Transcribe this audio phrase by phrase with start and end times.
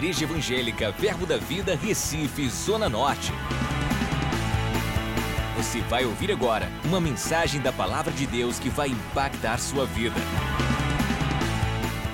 [0.00, 3.32] Igreja Evangélica Verbo da Vida, Recife, Zona Norte.
[5.58, 10.16] Você vai ouvir agora uma mensagem da Palavra de Deus que vai impactar sua vida.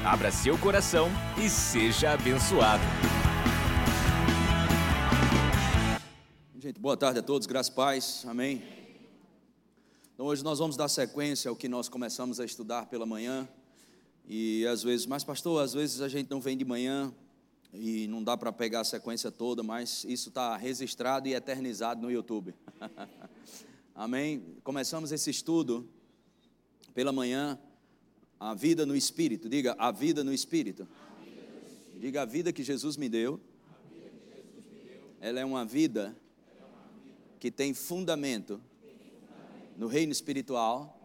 [0.04, 1.08] Abra seu coração
[1.38, 2.82] e seja abençoado.
[6.58, 8.64] Gente, boa tarde a todos, graças e paz, amém.
[10.12, 13.48] Então, hoje nós vamos dar sequência ao que nós começamos a estudar pela manhã.
[14.26, 17.14] E às vezes, mas pastor, às vezes a gente não vem de manhã
[17.78, 22.10] e não dá para pegar a sequência toda, mas isso está registrado e eternizado no
[22.10, 22.54] YouTube.
[23.94, 24.42] Amém?
[24.62, 25.88] Começamos esse estudo
[26.94, 27.58] pela manhã,
[28.40, 29.48] a vida no Espírito.
[29.48, 30.86] Diga, a vida no Espírito.
[31.94, 33.40] Diga, a vida que Jesus me deu.
[35.20, 36.16] Ela é uma vida
[37.38, 38.60] que tem fundamento
[39.76, 40.98] no reino espiritual,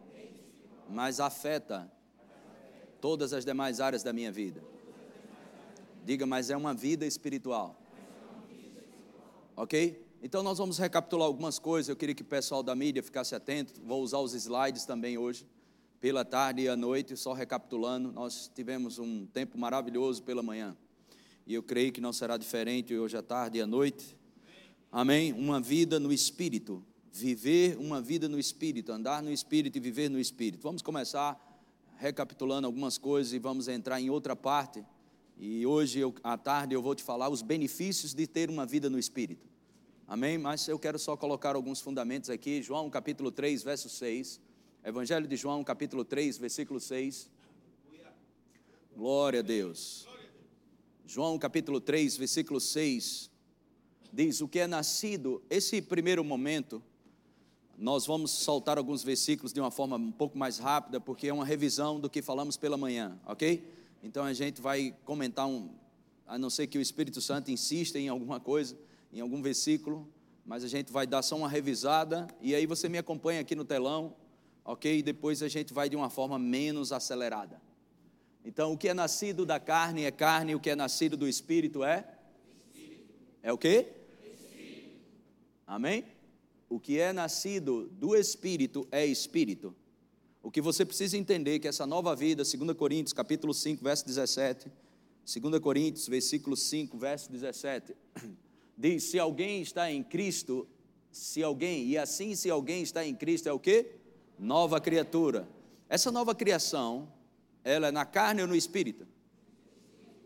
[0.90, 1.92] mas afeta
[3.00, 4.71] todas as demais áreas da minha vida.
[6.04, 7.80] Diga, mas é uma vida espiritual.
[9.56, 10.04] Ok?
[10.24, 11.90] Então nós vamos recapitular algumas coisas.
[11.90, 13.82] Eu queria que o pessoal da mídia ficasse atento.
[13.84, 15.48] Vou usar os slides também hoje,
[16.00, 18.12] pela tarde e à noite, só recapitulando.
[18.12, 20.76] Nós tivemos um tempo maravilhoso pela manhã.
[21.46, 24.18] E eu creio que não será diferente hoje à tarde e à noite.
[24.92, 25.34] Amém?
[25.34, 26.84] Uma vida no espírito.
[27.12, 30.64] Viver uma vida no espírito, andar no espírito e viver no espírito.
[30.64, 31.40] Vamos começar
[31.98, 34.84] recapitulando algumas coisas e vamos entrar em outra parte.
[35.38, 38.90] E hoje eu, à tarde eu vou te falar os benefícios de ter uma vida
[38.90, 39.50] no Espírito.
[40.08, 40.38] Amém?
[40.38, 42.62] Mas eu quero só colocar alguns fundamentos aqui.
[42.62, 44.42] João capítulo 3, verso 6.
[44.84, 47.30] Evangelho de João capítulo 3, versículo 6.
[48.96, 50.08] Glória a Deus.
[51.06, 53.32] João capítulo 3, versículo 6.
[54.12, 56.84] Diz: O que é nascido, esse primeiro momento,
[57.78, 61.46] nós vamos soltar alguns versículos de uma forma um pouco mais rápida, porque é uma
[61.46, 63.64] revisão do que falamos pela manhã, ok?
[64.04, 65.70] Então a gente vai comentar um,
[66.26, 68.78] a não ser que o Espírito Santo insista em alguma coisa,
[69.12, 70.08] em algum versículo,
[70.46, 73.66] mas a gente vai dar só uma revisada e aí você me acompanha aqui no
[73.66, 74.16] telão,
[74.66, 75.00] ok?
[75.00, 77.62] E depois a gente vai de uma forma menos acelerada.
[78.44, 81.84] Então o que é nascido da carne é carne, o que é nascido do Espírito
[81.84, 82.08] é?
[82.74, 83.14] Espírito.
[83.44, 83.88] É o quê?
[84.24, 84.90] Espírito.
[85.68, 86.06] Amém?
[86.72, 89.76] o que é nascido do Espírito é Espírito.
[90.44, 94.06] O que você precisa entender é que essa nova vida, 2 Coríntios, capítulo 5, verso
[94.06, 94.72] 17,
[95.40, 97.96] 2 Coríntios, versículo 5, verso 17,
[98.76, 100.68] diz: se alguém está em Cristo,
[101.12, 103.92] se alguém, e assim se alguém está em Cristo é o que?
[104.40, 105.48] Nova criatura.
[105.88, 107.12] Essa nova criação,
[107.64, 109.06] ela é na carne ou no espírito?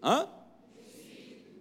[0.02, 0.30] Hã?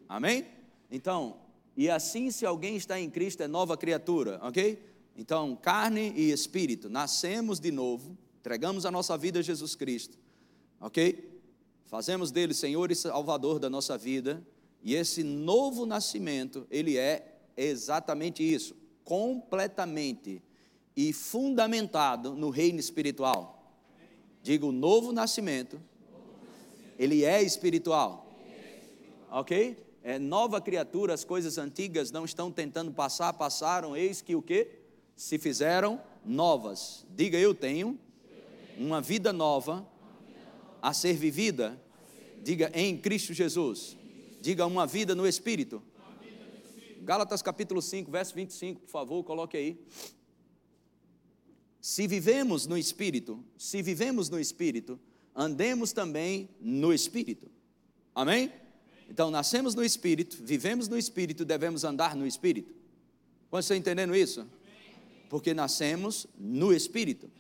[0.09, 0.47] Amém?
[0.91, 1.39] Então,
[1.77, 4.81] e assim, se alguém está em Cristo, é nova criatura, ok?
[5.17, 10.19] Então, carne e espírito, nascemos de novo, entregamos a nossa vida a Jesus Cristo,
[10.79, 11.41] ok?
[11.87, 14.47] Fazemos dele Senhor e Salvador da nossa vida,
[14.83, 20.43] e esse novo nascimento, ele é exatamente isso, completamente
[20.95, 23.75] e fundamentado no reino espiritual.
[24.43, 25.81] Digo, o novo nascimento,
[26.99, 28.31] ele é espiritual,
[29.31, 29.83] ok?
[30.05, 34.69] é, nova criatura, as coisas antigas não estão tentando passar, passaram, eis que o que?
[35.17, 37.07] Se fizeram novas.
[37.09, 37.99] Diga, eu tenho
[38.77, 39.87] uma vida nova
[40.81, 41.81] a ser vivida.
[42.43, 43.97] Diga, em Cristo Jesus.
[44.41, 45.83] Diga, uma vida no Espírito.
[47.01, 49.79] Gálatas capítulo 5, verso 25, por favor, coloque aí.
[51.81, 54.99] Se vivemos no Espírito, se vivemos no Espírito,
[55.35, 57.51] andemos também no Espírito.
[58.15, 58.51] Amém?
[59.09, 62.75] Então, nascemos no Espírito, vivemos no Espírito, devemos andar no Espírito.
[63.51, 64.47] Você está entendendo isso?
[65.29, 67.31] Porque nascemos no Espírito.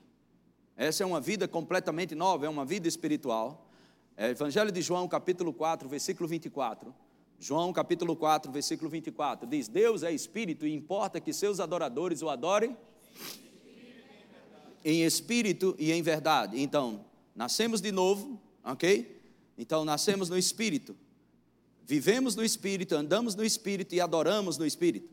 [0.76, 3.70] Essa é uma vida completamente nova, é uma vida espiritual.
[4.16, 6.94] É Evangelho de João, capítulo 4, versículo 24.
[7.38, 9.46] João, capítulo 4, versículo 24.
[9.46, 12.76] Diz: Deus é Espírito e importa que seus adoradores o adorem
[14.84, 16.60] em espírito e em verdade.
[16.60, 17.04] Então,
[17.34, 19.20] nascemos de novo, ok?
[19.56, 20.97] Então, nascemos no Espírito
[21.86, 25.12] vivemos no Espírito, andamos no Espírito e adoramos no Espírito.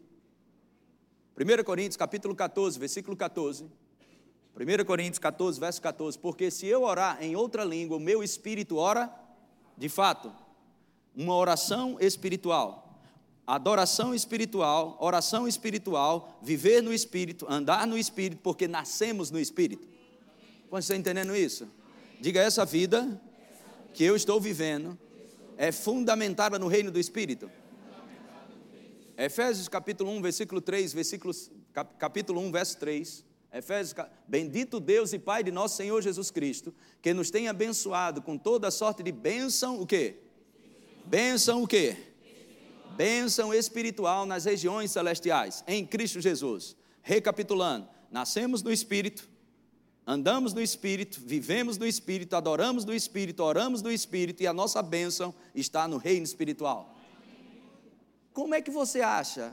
[1.37, 3.65] 1 Coríntios capítulo 14, versículo 14.
[4.56, 6.18] 1 Coríntios 14, verso 14.
[6.19, 9.13] Porque se eu orar em outra língua, o meu espírito ora,
[9.77, 10.31] de fato,
[11.15, 13.01] uma oração espiritual.
[13.45, 19.88] Adoração espiritual, oração espiritual, viver no Espírito, andar no Espírito, porque nascemos no Espírito.
[20.69, 21.68] Você está entendendo isso?
[22.21, 23.19] Diga essa vida
[23.94, 24.98] que eu estou vivendo
[25.57, 27.51] é fundamentada no reino do Espírito.
[29.18, 31.33] Efésios capítulo 1, versículo 3, versículo,
[32.00, 33.30] capítulo 1, verso 3.
[33.53, 33.94] Efésios,
[34.25, 38.71] bendito Deus e Pai de nosso Senhor Jesus Cristo, que nos tem abençoado com toda
[38.71, 40.19] sorte de bênção, o quê?
[41.06, 41.98] Bênção o quê?
[42.95, 46.77] Bênção espiritual nas regiões celestiais, em Cristo Jesus.
[47.01, 49.27] Recapitulando, nascemos no Espírito,
[50.07, 54.81] andamos no Espírito, vivemos no Espírito, adoramos no Espírito, oramos no Espírito e a nossa
[54.81, 56.95] bênção está no reino espiritual.
[58.31, 59.51] Como é que você acha?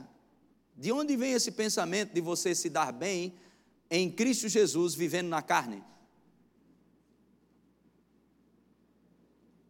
[0.77, 3.33] De onde vem esse pensamento de você se dar bem
[3.89, 5.83] em Cristo Jesus vivendo na carne?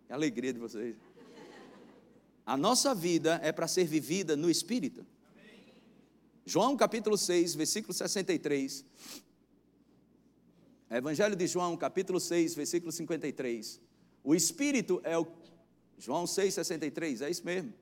[0.08, 0.96] É a alegria de vocês.
[2.46, 5.06] A nossa vida é para ser vivida no Espírito.
[6.46, 8.84] João capítulo 6, versículo 63.
[10.90, 13.80] Evangelho de João, capítulo 6, versículo 53.
[14.24, 15.28] O Espírito é o.
[16.00, 17.74] João 6, 63, é isso mesmo.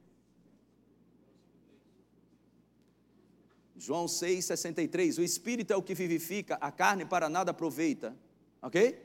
[3.78, 5.18] João 6, 63.
[5.18, 8.16] O Espírito é o que vivifica, a carne para nada aproveita.
[8.62, 9.00] Ok?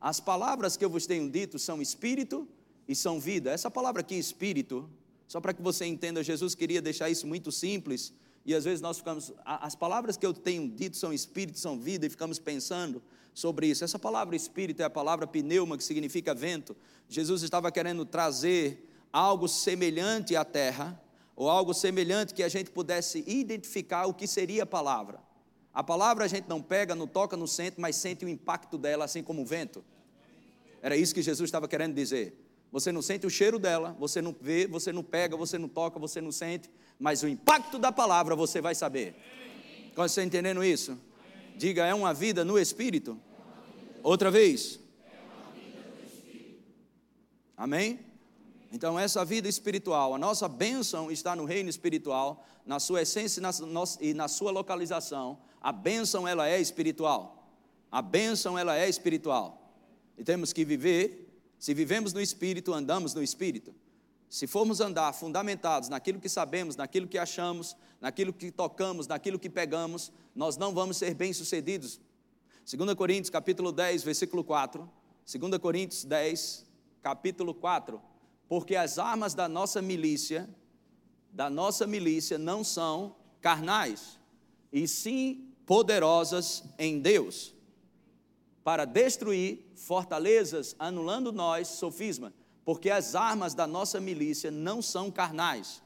[0.00, 2.46] As palavras que eu vos tenho dito são Espírito
[2.88, 3.50] e são vida.
[3.50, 4.88] Essa palavra aqui, Espírito,
[5.28, 8.12] só para que você entenda, Jesus queria deixar isso muito simples.
[8.44, 12.06] E às vezes nós ficamos, as palavras que eu tenho dito são espírito, são vida,
[12.06, 13.02] e ficamos pensando
[13.34, 13.82] sobre isso.
[13.82, 16.76] Essa palavra espírito é a palavra pneuma, que significa vento.
[17.08, 21.00] Jesus estava querendo trazer algo semelhante à terra,
[21.36, 25.20] ou algo semelhante que a gente pudesse identificar o que seria a palavra.
[25.72, 29.04] A palavra a gente não pega, não toca, não sente, mas sente o impacto dela,
[29.04, 29.84] assim como o vento.
[30.80, 32.42] Era isso que Jesus estava querendo dizer.
[32.72, 35.98] Você não sente o cheiro dela, você não vê, você não pega, você não toca,
[35.98, 39.14] você não sente, mas o impacto da palavra você vai saber.
[39.94, 40.98] Você está entendendo isso?
[41.56, 43.18] Diga, é uma vida no Espírito.
[44.02, 44.80] Outra vez.
[47.56, 48.05] Amém?
[48.76, 53.40] Então, essa vida espiritual, a nossa bênção está no reino espiritual, na sua essência
[54.02, 55.38] e na sua localização.
[55.62, 57.50] A bênção, ela é espiritual.
[57.90, 59.72] A bênção, ela é espiritual.
[60.18, 61.26] E temos que viver,
[61.58, 63.74] se vivemos no Espírito, andamos no Espírito.
[64.28, 69.48] Se formos andar fundamentados naquilo que sabemos, naquilo que achamos, naquilo que tocamos, naquilo que
[69.48, 71.98] pegamos, nós não vamos ser bem-sucedidos.
[72.70, 74.86] 2 Coríntios capítulo 10, versículo 4.
[75.24, 76.66] 2 Coríntios 10,
[77.00, 78.15] capítulo 4
[78.48, 80.48] porque as armas da nossa milícia,
[81.32, 84.18] da nossa milícia não são carnais,
[84.72, 87.54] e sim poderosas em Deus,
[88.62, 92.32] para destruir fortalezas, anulando nós sofisma,
[92.64, 95.82] porque as armas da nossa milícia não são carnais.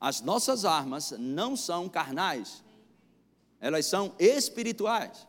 [0.00, 2.64] As nossas armas não são carnais.
[3.60, 5.26] Elas são espirituais.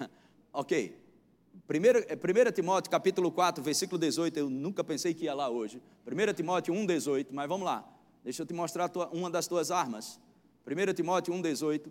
[0.52, 1.01] ok.
[1.74, 5.80] 1, é, Timóteo capítulo 4, versículo 18, eu nunca pensei que ia lá hoje.
[6.06, 7.88] 1 Timóteo 1, 18, mas vamos lá.
[8.24, 10.20] Deixa eu te mostrar tua, uma das tuas armas.
[10.66, 11.90] 1 Timóteo 1, 18.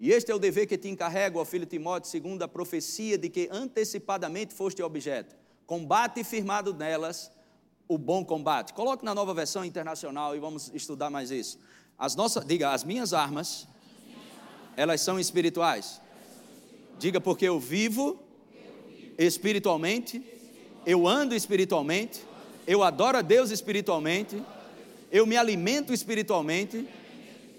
[0.00, 3.28] E este é o dever que te encarrego, ó filho Timóteo, segundo a profecia de
[3.28, 5.36] que antecipadamente foste objeto.
[5.64, 7.30] Combate firmado nelas
[7.86, 8.72] o bom combate.
[8.72, 11.58] Coloque na nova versão internacional e vamos estudar mais isso.
[11.98, 13.68] As nossas, diga, as minhas armas,
[14.76, 16.00] elas são espirituais.
[17.02, 18.16] Diga, porque eu vivo
[19.18, 20.22] espiritualmente,
[20.86, 22.22] eu ando espiritualmente,
[22.64, 24.40] eu adoro a Deus espiritualmente,
[25.10, 26.88] eu me alimento espiritualmente.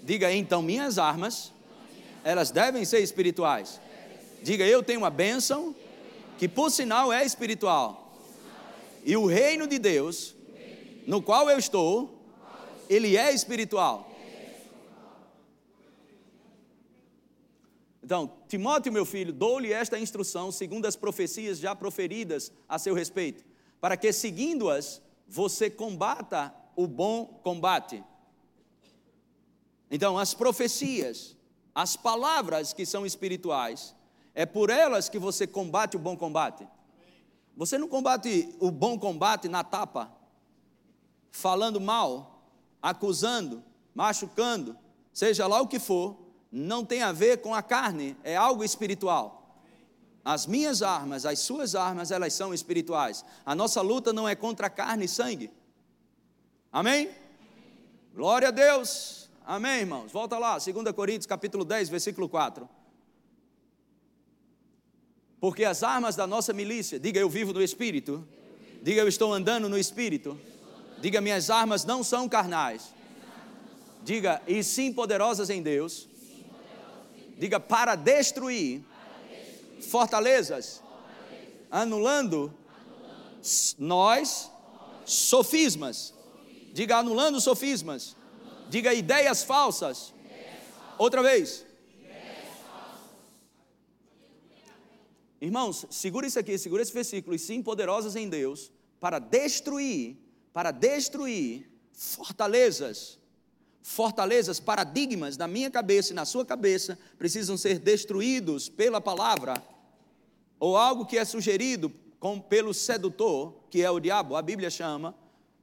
[0.02, 1.52] Diga, então minhas armas,
[2.24, 3.78] elas devem ser espirituais.
[4.42, 5.76] Diga, eu tenho uma bênção,
[6.38, 8.16] que por sinal é espiritual.
[9.04, 10.34] E o reino de Deus,
[11.06, 12.18] no qual eu estou,
[12.88, 14.10] ele é espiritual.
[18.04, 23.42] Então, Timóteo, meu filho, dou-lhe esta instrução segundo as profecias já proferidas a seu respeito,
[23.80, 28.04] para que, seguindo-as, você combata o bom combate.
[29.90, 31.34] Então, as profecias,
[31.74, 33.96] as palavras que são espirituais,
[34.34, 36.68] é por elas que você combate o bom combate.
[37.56, 40.12] Você não combate o bom combate na tapa,
[41.30, 42.50] falando mal,
[42.82, 44.76] acusando, machucando,
[45.10, 46.23] seja lá o que for,
[46.54, 49.58] não tem a ver com a carne, é algo espiritual.
[50.24, 53.24] As minhas armas, as suas armas, elas são espirituais.
[53.44, 55.50] A nossa luta não é contra carne e sangue.
[56.72, 57.10] Amém?
[58.14, 59.28] Glória a Deus.
[59.44, 60.12] Amém, irmãos.
[60.12, 62.68] Volta lá, 2 Coríntios capítulo 10, versículo 4.
[65.40, 68.24] Porque as armas da nossa milícia, diga eu vivo no espírito.
[68.80, 70.38] Diga eu estou andando no espírito.
[71.00, 72.94] Diga minhas armas não são carnais.
[74.04, 76.13] Diga e sim poderosas em Deus
[77.36, 78.84] Diga para destruir,
[79.80, 80.82] fortalezas,
[81.70, 82.54] anulando,
[83.78, 84.50] nós
[85.04, 86.14] sofismas.
[86.72, 88.16] Diga anulando sofismas.
[88.68, 90.14] Diga ideias falsas.
[90.98, 91.66] Outra vez.
[95.40, 100.16] Irmãos, segura isso aqui, segura esse versículo, e sim poderosas em Deus, para destruir,
[100.54, 103.18] para destruir fortalezas,
[103.86, 109.62] fortalezas, paradigmas na minha cabeça e na sua cabeça, precisam ser destruídos pela palavra,
[110.58, 115.14] ou algo que é sugerido com, pelo sedutor, que é o diabo, a Bíblia chama,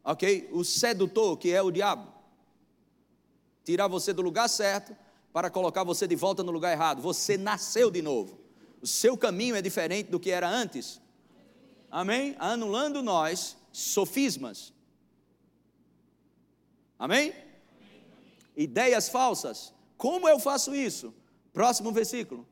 [0.04, 0.48] ok?
[0.52, 2.14] O sedutor, que é o diabo.
[3.66, 4.96] Tirar você do lugar certo
[5.34, 7.02] para colocar você de volta no lugar errado.
[7.02, 8.40] Você nasceu de novo.
[8.84, 11.02] O seu caminho é diferente do que era antes.
[11.90, 12.36] Amém?
[12.38, 14.72] Anulando nós sofismas.
[17.00, 17.34] Amém?
[18.62, 19.74] Ideias falsas.
[19.98, 21.14] Como eu faço isso?
[21.54, 22.48] Próximo versículo.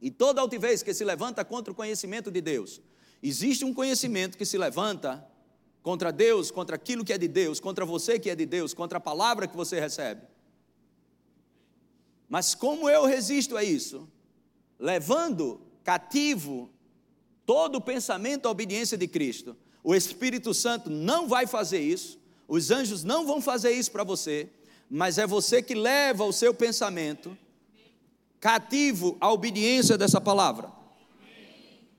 [0.00, 2.80] E toda altivez que se levanta contra o conhecimento de Deus.
[3.22, 5.26] Existe um conhecimento que se levanta
[5.82, 8.98] contra Deus, contra aquilo que é de Deus, contra você que é de Deus, contra
[8.98, 10.22] a palavra que você recebe.
[12.28, 14.08] Mas como eu resisto a isso?
[14.78, 16.70] Levando cativo
[17.46, 19.56] todo o pensamento à obediência de Cristo.
[19.82, 24.50] O Espírito Santo não vai fazer isso, os anjos não vão fazer isso para você,
[24.90, 27.36] mas é você que leva o seu pensamento
[28.40, 30.70] cativo à obediência dessa palavra.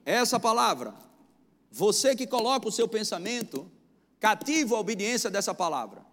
[0.06, 0.94] Essa palavra.
[1.72, 3.70] Você que coloca o seu pensamento
[4.20, 6.06] cativo à obediência dessa palavra.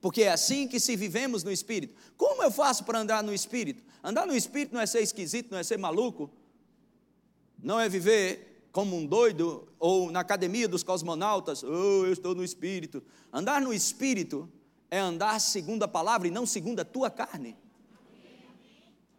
[0.00, 1.94] Porque é assim que se vivemos no Espírito.
[2.16, 3.82] Como eu faço para andar no Espírito?
[4.02, 6.30] Andar no Espírito não é ser esquisito, não é ser maluco,
[7.62, 12.44] não é viver como um doido ou na academia dos cosmonautas, oh, eu estou no
[12.44, 13.02] Espírito.
[13.32, 14.48] Andar no Espírito
[14.90, 17.56] é andar segundo a palavra e não segundo a tua carne.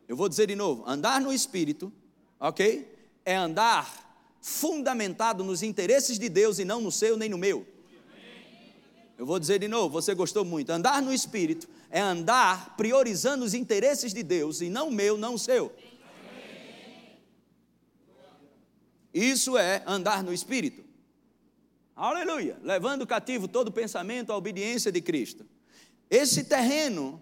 [0.08, 1.92] Eu vou dizer de novo: andar no Espírito,
[2.40, 2.94] ok?
[3.24, 4.12] É andar
[4.42, 7.66] fundamentado nos interesses de Deus e não no seu nem no meu.
[9.18, 10.72] Eu vou dizer de novo, você gostou muito.
[10.72, 15.36] Andar no Espírito é andar priorizando os interesses de Deus e não o meu, não
[15.36, 15.72] o seu.
[19.14, 20.84] Isso é andar no Espírito.
[21.96, 22.58] Aleluia!
[22.64, 25.46] Levando cativo todo pensamento à obediência de Cristo.
[26.12, 27.20] Esse terreno,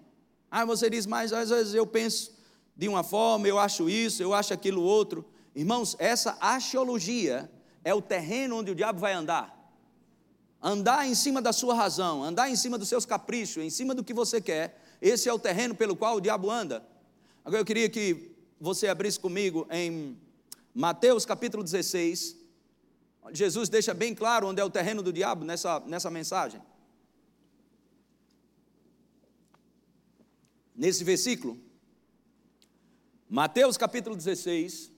[0.52, 2.38] ah, você diz, mas às vezes eu penso
[2.76, 5.24] de uma forma, eu acho isso, eu acho aquilo outro.
[5.56, 7.50] Irmãos, essa axiologia
[7.84, 9.58] é o terreno onde o diabo vai andar
[10.62, 14.04] andar em cima da sua razão, andar em cima dos seus caprichos, em cima do
[14.04, 16.86] que você quer, esse é o terreno pelo qual o diabo anda.
[17.44, 20.18] Agora eu queria que você abrisse comigo em
[20.74, 22.38] Mateus capítulo 16.
[23.32, 26.62] Jesus deixa bem claro onde é o terreno do diabo nessa, nessa mensagem.
[30.80, 31.60] Nesse versículo,
[33.30, 34.90] Mateus capítulo 16,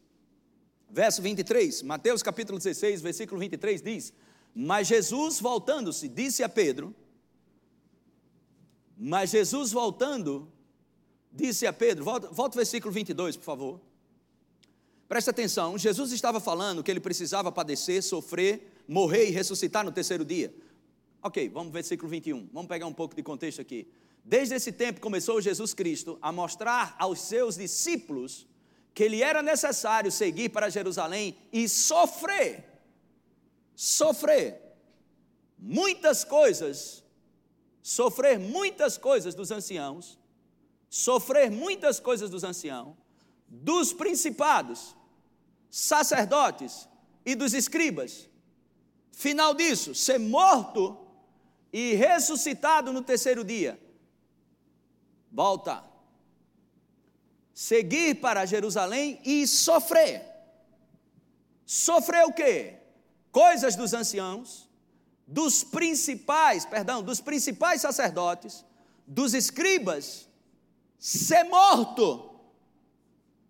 [0.88, 1.82] verso 23.
[1.82, 4.14] Mateus capítulo 16, versículo 23 diz:
[4.54, 6.94] mas Jesus voltando-se, disse a Pedro,
[8.96, 10.52] mas Jesus voltando,
[11.32, 13.82] disse a Pedro, volta, volta o versículo 22, por favor.
[15.08, 20.24] Preste atenção, Jesus estava falando que ele precisava padecer, sofrer, morrer e ressuscitar no terceiro
[20.24, 20.54] dia.
[21.24, 23.88] Ok, vamos ao versículo 21, vamos pegar um pouco de contexto aqui.
[24.24, 28.48] Desde esse tempo começou Jesus Cristo a mostrar aos seus discípulos
[28.94, 32.72] que ele era necessário seguir para Jerusalém e sofrer
[33.82, 34.62] sofrer
[35.58, 37.04] muitas coisas,
[37.82, 40.20] sofrer muitas coisas dos anciãos,
[40.88, 42.96] sofrer muitas coisas dos anciãos,
[43.48, 44.96] dos principados,
[45.72, 46.88] sacerdotes
[47.26, 48.30] e dos escribas.
[49.12, 50.96] Final disso, ser morto
[51.74, 53.80] e ressuscitado no terceiro dia.
[55.32, 55.84] Volta.
[57.54, 60.24] Seguir para Jerusalém e sofrer.
[61.66, 62.82] Sofrer o quê?
[63.32, 64.70] coisas dos anciãos,
[65.26, 68.66] dos principais, perdão, dos principais sacerdotes,
[69.08, 70.28] dos escribas,
[71.00, 72.30] ser morto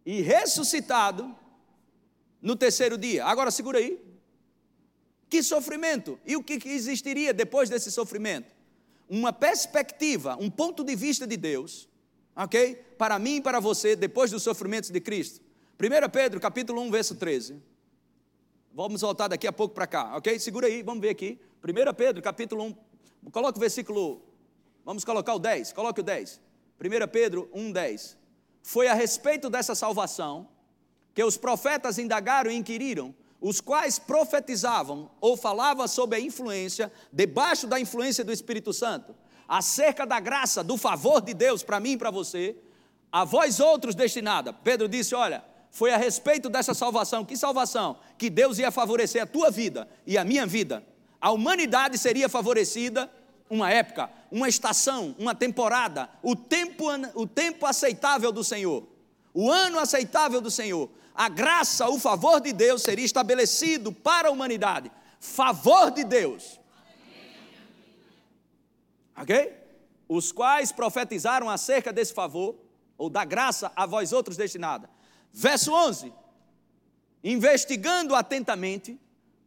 [0.05, 1.35] e ressuscitado
[2.41, 3.25] no terceiro dia.
[3.25, 3.99] Agora segura aí.
[5.29, 6.19] Que sofrimento!
[6.25, 8.53] E o que existiria depois desse sofrimento?
[9.13, 11.89] Uma perspectiva, um ponto de vista de Deus,
[12.33, 12.75] ok?
[12.97, 15.41] Para mim e para você, depois dos sofrimentos de Cristo.
[15.77, 17.61] 1 Pedro, capítulo 1, verso 13.
[18.73, 20.39] Vamos voltar daqui a pouco para cá, ok?
[20.39, 21.37] Segura aí, vamos ver aqui.
[21.61, 23.29] 1 Pedro, capítulo 1.
[23.31, 24.21] Coloca o versículo.
[24.85, 25.73] Vamos colocar o 10.
[25.73, 26.39] Coloque o 10.
[26.79, 28.17] 1 Pedro 1, 10.
[28.63, 30.47] Foi a respeito dessa salvação
[31.13, 37.65] que os profetas indagaram e inquiriram, os quais profetizavam ou falavam sob a influência, debaixo
[37.65, 39.15] da influência do Espírito Santo,
[39.47, 42.55] acerca da graça, do favor de Deus para mim e para você,
[43.11, 44.53] a vós outros destinada.
[44.53, 47.25] Pedro disse: Olha, foi a respeito dessa salvação.
[47.25, 47.97] Que salvação?
[48.17, 50.85] Que Deus ia favorecer a tua vida e a minha vida.
[51.19, 53.09] A humanidade seria favorecida
[53.49, 58.87] uma época, uma estação, uma temporada, o tempo, o tempo aceitável do Senhor.
[59.33, 60.89] o ano aceitável do Senhor,
[61.21, 64.91] a graça, o favor de Deus seria estabelecido para a humanidade.
[65.19, 66.59] Favor de Deus.
[69.15, 69.55] Ok?
[70.09, 72.55] Os quais profetizaram acerca desse favor,
[72.97, 74.89] ou da graça a vós outros destinada.
[75.31, 76.11] Verso 11:
[77.23, 78.99] Investigando atentamente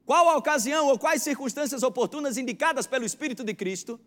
[0.07, 3.99] qual a ocasião ou quais circunstâncias oportunas indicadas pelo Espírito de Cristo,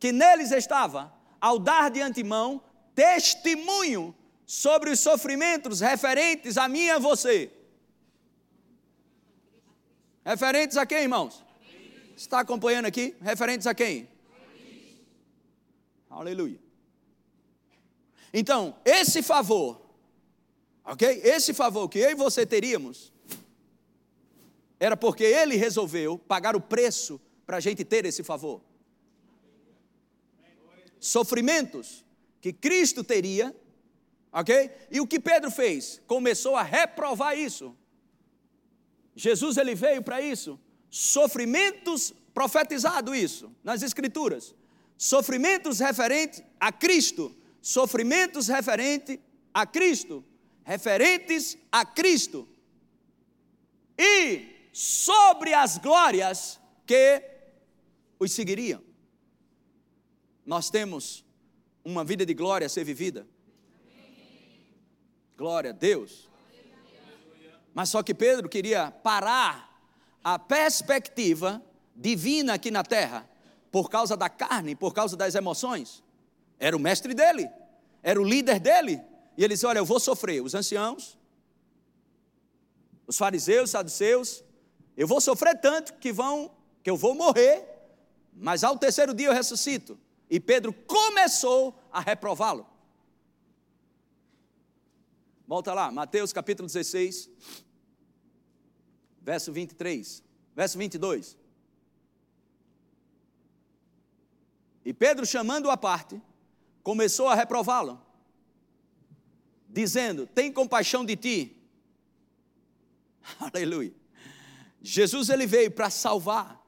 [0.00, 2.60] que neles estava, ao dar de antemão
[2.96, 4.12] testemunho
[4.52, 7.50] sobre os sofrimentos referentes a mim e a você.
[10.22, 11.42] Referentes a quem, irmãos?
[12.14, 13.16] Está acompanhando aqui?
[13.22, 14.06] Referentes a quem?
[16.10, 16.60] Aleluia.
[18.30, 19.80] Então, esse favor,
[20.84, 21.22] ok?
[21.24, 23.10] Esse favor que eu e você teríamos,
[24.78, 28.60] era porque ele resolveu pagar o preço para a gente ter esse favor.
[31.00, 32.04] Sofrimentos
[32.38, 33.56] que Cristo teria,
[34.32, 34.70] ok?
[34.90, 36.00] E o que Pedro fez?
[36.06, 37.76] Começou a reprovar isso.
[39.14, 40.58] Jesus ele veio para isso.
[40.88, 44.54] Sofrimentos profetizado isso nas escrituras.
[44.96, 49.18] Sofrimentos referentes a Cristo, sofrimentos referentes
[49.52, 50.24] a Cristo,
[50.64, 52.48] referentes a Cristo.
[53.98, 57.22] E sobre as glórias que
[58.18, 58.82] os seguiriam.
[60.46, 61.24] Nós temos
[61.84, 63.26] uma vida de glória a ser vivida.
[65.36, 66.30] Glória a Deus.
[67.74, 69.72] Mas só que Pedro queria parar
[70.22, 71.62] a perspectiva
[71.96, 73.28] divina aqui na terra,
[73.70, 76.02] por causa da carne, por causa das emoções.
[76.58, 77.48] Era o mestre dele,
[78.02, 79.00] era o líder dele.
[79.36, 80.42] E ele disse: Olha, eu vou sofrer.
[80.42, 81.18] Os anciãos,
[83.06, 84.44] os fariseus, os saduceus,
[84.96, 86.50] eu vou sofrer tanto que vão,
[86.82, 87.66] que eu vou morrer,
[88.32, 89.98] mas ao terceiro dia eu ressuscito.
[90.28, 92.66] E Pedro começou a reprová-lo.
[95.52, 97.28] Volta lá, Mateus capítulo 16,
[99.20, 100.24] verso 23,
[100.56, 101.36] verso 22.
[104.82, 106.18] E Pedro, chamando-o à parte,
[106.82, 108.00] começou a reprová-lo,
[109.68, 111.62] dizendo: Tem compaixão de ti.
[113.38, 113.92] Aleluia.
[114.80, 116.64] Jesus ele veio para salvar.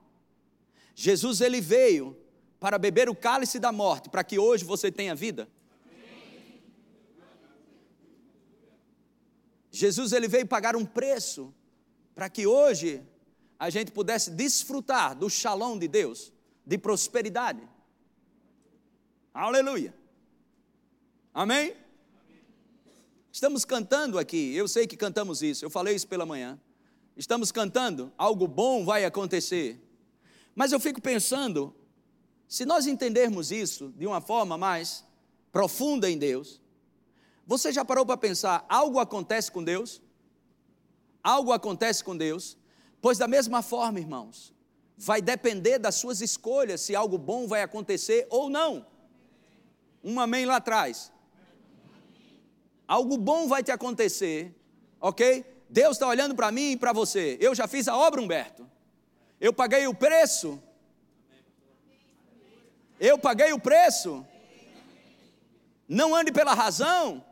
[0.94, 2.14] Jesus ele veio
[2.60, 5.48] para beber o cálice da morte, para que hoje você tenha vida.
[9.74, 11.52] Jesus ele veio pagar um preço
[12.14, 13.02] para que hoje
[13.58, 16.32] a gente pudesse desfrutar do shalom de Deus,
[16.64, 17.68] de prosperidade.
[19.32, 19.92] Aleluia.
[21.32, 21.74] Amém?
[23.32, 26.56] Estamos cantando aqui, eu sei que cantamos isso, eu falei isso pela manhã.
[27.16, 29.80] Estamos cantando, algo bom vai acontecer.
[30.54, 31.74] Mas eu fico pensando,
[32.46, 35.04] se nós entendermos isso de uma forma mais
[35.50, 36.60] profunda em Deus,
[37.46, 40.00] você já parou para pensar, algo acontece com Deus?
[41.22, 42.56] Algo acontece com Deus?
[43.00, 44.54] Pois da mesma forma, irmãos,
[44.96, 48.86] vai depender das suas escolhas se algo bom vai acontecer ou não.
[50.02, 51.12] Um amém lá atrás.
[52.86, 54.54] Algo bom vai te acontecer,
[55.00, 55.44] ok?
[55.68, 57.36] Deus está olhando para mim e para você.
[57.40, 58.70] Eu já fiz a obra, Humberto.
[59.40, 60.62] Eu paguei o preço.
[63.00, 64.24] Eu paguei o preço.
[65.88, 67.24] Não ande pela razão,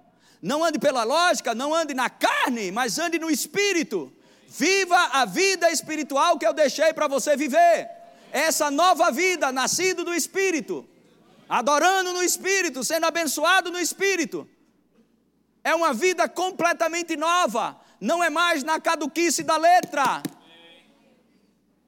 [0.43, 4.13] não ande pela lógica, não ande na carne, mas ande no espírito.
[4.49, 7.89] Viva a vida espiritual que eu deixei para você viver.
[8.33, 10.85] Essa nova vida, nascido do espírito,
[11.49, 14.49] adorando no espírito, sendo abençoado no espírito.
[15.63, 20.23] É uma vida completamente nova, não é mais na caduquice da letra.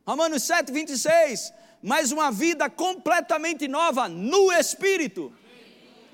[0.06, 1.52] Romanos 7, 26.
[1.82, 5.32] Mas uma vida completamente nova no espírito.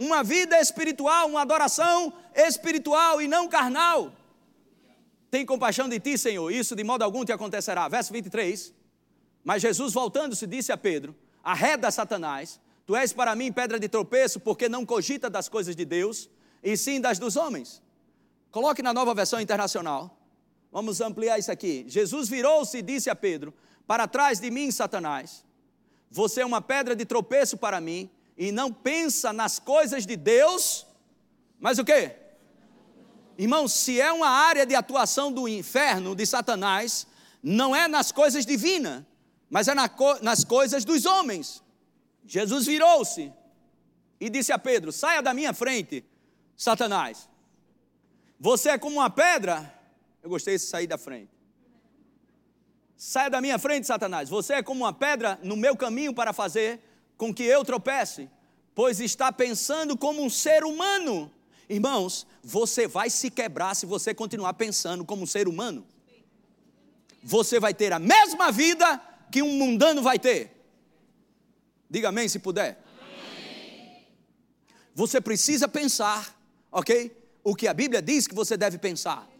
[0.00, 4.10] Uma vida espiritual, uma adoração espiritual e não carnal.
[5.30, 7.86] Tem compaixão de ti, Senhor, isso de modo algum te acontecerá.
[7.86, 8.72] Verso 23.
[9.44, 14.40] Mas Jesus, voltando-se, disse a Pedro: Arreda Satanás, tu és para mim pedra de tropeço,
[14.40, 16.30] porque não cogita das coisas de Deus,
[16.62, 17.82] e sim das dos homens.
[18.50, 20.16] Coloque na nova versão internacional.
[20.72, 21.84] Vamos ampliar isso aqui.
[21.86, 23.52] Jesus virou-se e disse a Pedro:
[23.86, 25.44] Para trás de mim, Satanás,
[26.10, 28.10] você é uma pedra de tropeço para mim,
[28.40, 30.86] e não pensa nas coisas de Deus,
[31.58, 32.16] mas o quê?
[33.36, 37.06] Irmão, se é uma área de atuação do inferno, de Satanás,
[37.42, 39.04] não é nas coisas divinas,
[39.50, 41.62] mas é nas coisas dos homens.
[42.24, 43.30] Jesus virou-se
[44.18, 46.02] e disse a Pedro: Saia da minha frente,
[46.56, 47.28] Satanás.
[48.38, 49.70] Você é como uma pedra.
[50.22, 51.30] Eu gostei de sair da frente.
[52.96, 54.30] Saia da minha frente, Satanás.
[54.30, 56.89] Você é como uma pedra no meu caminho para fazer
[57.20, 58.28] com que eu tropece,
[58.74, 61.30] pois está pensando como um ser humano
[61.70, 65.86] Irmãos, você vai se quebrar se você continuar pensando como um ser humano.
[67.22, 70.50] Você vai ter a mesma vida que um mundano vai ter.
[71.88, 72.82] Diga amém se puder.
[74.96, 76.36] Você precisa pensar,
[76.72, 77.16] ok?
[77.44, 79.30] O que a Bíblia diz que você deve pensar.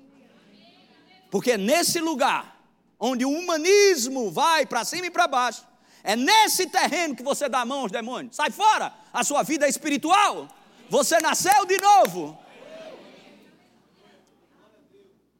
[1.32, 2.64] Porque é nesse lugar
[2.96, 5.66] onde o humanismo vai para cima e para baixo,
[6.02, 8.36] é nesse terreno que você dá a mão aos demônios.
[8.36, 10.48] Sai fora, a sua vida é espiritual.
[10.88, 12.38] Você nasceu de novo.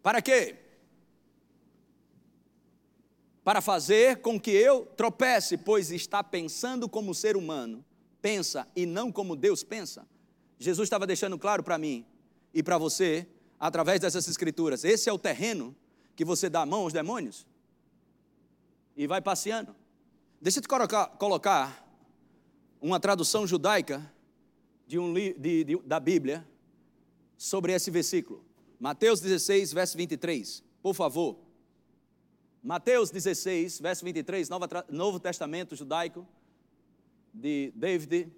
[0.03, 0.57] Para quê?
[3.43, 7.85] Para fazer com que eu tropece, pois está pensando como ser humano
[8.21, 10.07] pensa e não como Deus pensa.
[10.59, 12.05] Jesus estava deixando claro para mim
[12.53, 13.27] e para você,
[13.59, 15.75] através dessas escrituras: esse é o terreno
[16.15, 17.47] que você dá a mão aos demônios
[18.97, 19.75] e vai passeando.
[20.43, 21.87] Deixa eu te colocar, colocar
[22.81, 24.11] uma tradução judaica
[24.87, 26.49] de um, de, de, da Bíblia
[27.37, 28.43] sobre esse versículo.
[28.79, 30.65] Mateus 16, verso 23.
[30.83, 31.37] Por favor.
[32.63, 36.27] Mateus 16, verso 23, Novo, Novo Testamento judaico,
[37.35, 38.33] de David.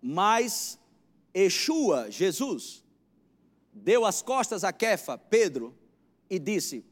[0.00, 0.80] Mas
[1.36, 2.82] Yeshua, Jesus,
[3.70, 5.74] deu as costas a Kefa, Pedro,
[6.30, 6.86] e disse: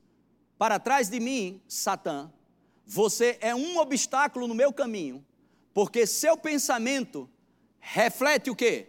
[0.59, 2.31] Para trás de mim, Satã,
[2.93, 5.25] você é um obstáculo no meu caminho,
[5.73, 7.29] porque seu pensamento
[7.81, 8.89] reflete o quê?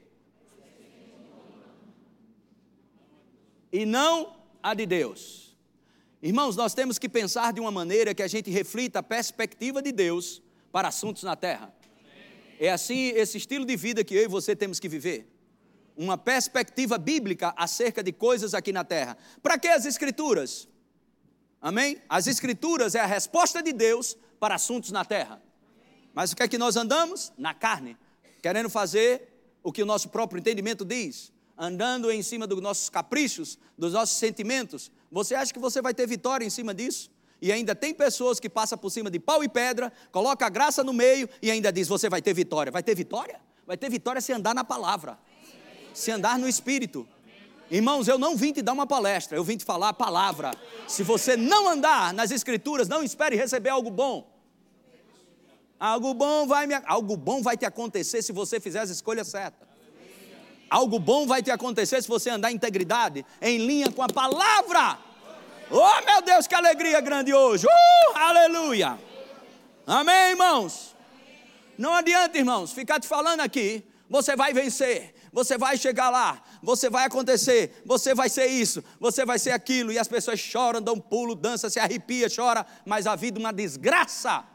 [3.72, 5.58] E não a de Deus.
[6.22, 9.94] Irmãos, nós temos que pensar de uma maneira que a gente reflita a perspectiva de
[9.94, 11.74] Deus para assuntos na terra.
[12.60, 15.30] É assim esse estilo de vida que eu e você temos que viver
[15.96, 19.18] uma perspectiva bíblica acerca de coisas aqui na terra.
[19.42, 20.68] Para que as Escrituras?
[21.64, 22.02] Amém?
[22.10, 25.42] As Escrituras é a resposta de Deus para assuntos na terra.
[26.14, 27.32] Mas o que é que nós andamos?
[27.38, 27.98] Na carne,
[28.42, 29.30] querendo fazer
[29.64, 34.18] o que o nosso próprio entendimento diz, andando em cima dos nossos caprichos, dos nossos
[34.18, 34.92] sentimentos.
[35.10, 37.10] Você acha que você vai ter vitória em cima disso?
[37.42, 40.84] E ainda tem pessoas que passam por cima de pau e pedra, coloca a graça
[40.84, 42.74] no meio e ainda diz: você vai ter vitória.
[42.74, 43.40] Vai ter vitória?
[43.66, 45.18] Vai ter vitória se andar na palavra
[45.94, 47.08] se andar no Espírito.
[47.72, 50.52] Irmãos, eu não vim te dar uma palestra, eu vim te falar a palavra.
[50.88, 54.32] Se você não andar nas Escrituras, não espere receber algo bom.
[55.80, 59.68] Algo bom vai me, algo bom vai te acontecer se você fizer as escolhas certas.
[60.70, 64.98] Algo bom vai te acontecer se você andar em integridade, em linha com a palavra.
[65.70, 67.66] Oh, meu Deus, que alegria grande hoje.
[67.66, 68.98] Uh, aleluia.
[69.86, 70.96] Amém, irmãos.
[71.78, 76.92] Não adianta, irmãos, ficar te falando aqui, você vai vencer você vai chegar lá, você
[76.92, 81.00] vai acontecer, você vai ser isso, você vai ser aquilo, e as pessoas choram, dão
[81.00, 84.46] pulo, dançam, se arrepia, chora, mas a vida é uma desgraça.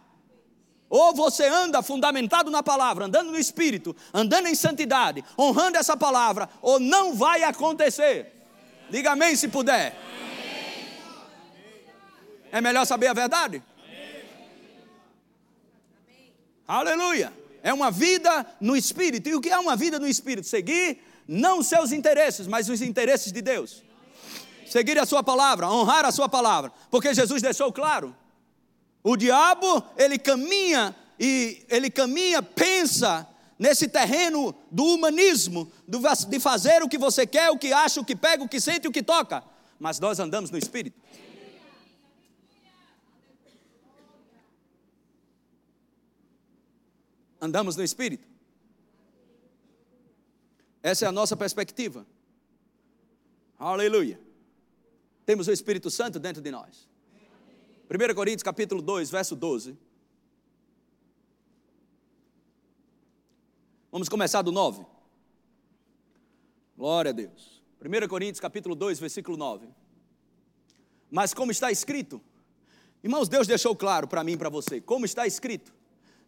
[0.88, 6.48] Ou você anda fundamentado na palavra, andando no espírito, andando em santidade, honrando essa palavra,
[6.62, 8.32] ou não vai acontecer.
[8.88, 9.98] Diga amém se puder.
[12.52, 13.62] É melhor saber a verdade?
[16.66, 17.32] Aleluia.
[17.62, 19.28] É uma vida no Espírito.
[19.28, 20.46] E o que é uma vida no Espírito?
[20.46, 23.82] Seguir não os seus interesses, mas os interesses de Deus.
[24.66, 26.72] Seguir a sua palavra, honrar a sua palavra.
[26.90, 28.14] Porque Jesus deixou claro:
[29.02, 33.26] o diabo, ele caminha e ele caminha, pensa
[33.58, 35.70] nesse terreno do humanismo,
[36.28, 38.86] de fazer o que você quer, o que acha, o que pega, o que sente,
[38.86, 39.42] o que toca.
[39.80, 40.98] Mas nós andamos no Espírito.
[47.40, 48.26] Andamos no Espírito?
[50.82, 52.06] Essa é a nossa perspectiva.
[53.58, 54.20] Aleluia.
[55.26, 56.88] Temos o Espírito Santo dentro de nós.
[57.90, 59.76] 1 Coríntios capítulo 2, verso 12.
[63.90, 64.84] Vamos começar do 9.
[66.76, 67.62] Glória a Deus.
[67.80, 69.68] 1 Coríntios capítulo 2, versículo 9.
[71.10, 72.20] Mas como está escrito,
[73.02, 75.72] irmãos, Deus deixou claro para mim e para você, como está escrito,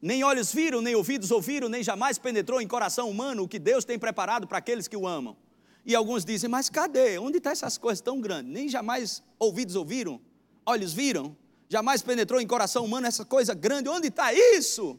[0.01, 3.85] nem olhos viram, nem ouvidos ouviram, nem jamais penetrou em coração humano o que Deus
[3.85, 5.37] tem preparado para aqueles que o amam.
[5.85, 7.19] E alguns dizem, mas cadê?
[7.19, 8.51] Onde estão tá essas coisas tão grandes?
[8.51, 10.21] Nem jamais ouvidos ouviram,
[10.65, 11.37] olhos viram,
[11.69, 13.89] jamais penetrou em coração humano essa coisa grande.
[13.89, 14.99] Onde está isso?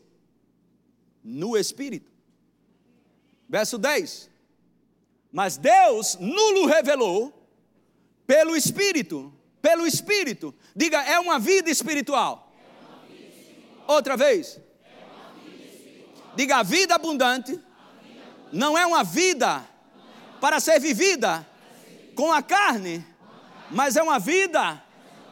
[1.24, 2.12] No Espírito.
[3.50, 4.30] Verso 10.
[5.32, 7.34] Mas Deus nulo revelou
[8.28, 9.34] pelo Espírito.
[9.62, 10.54] Pelo Espírito.
[10.76, 12.52] Diga, é uma vida espiritual.
[12.56, 13.86] É uma vida espiritual.
[13.88, 14.60] Outra vez.
[16.36, 17.60] Diga, a vida abundante
[18.52, 19.64] não é uma vida
[20.40, 21.46] para ser vivida
[22.16, 23.06] com a carne,
[23.70, 24.82] mas é uma vida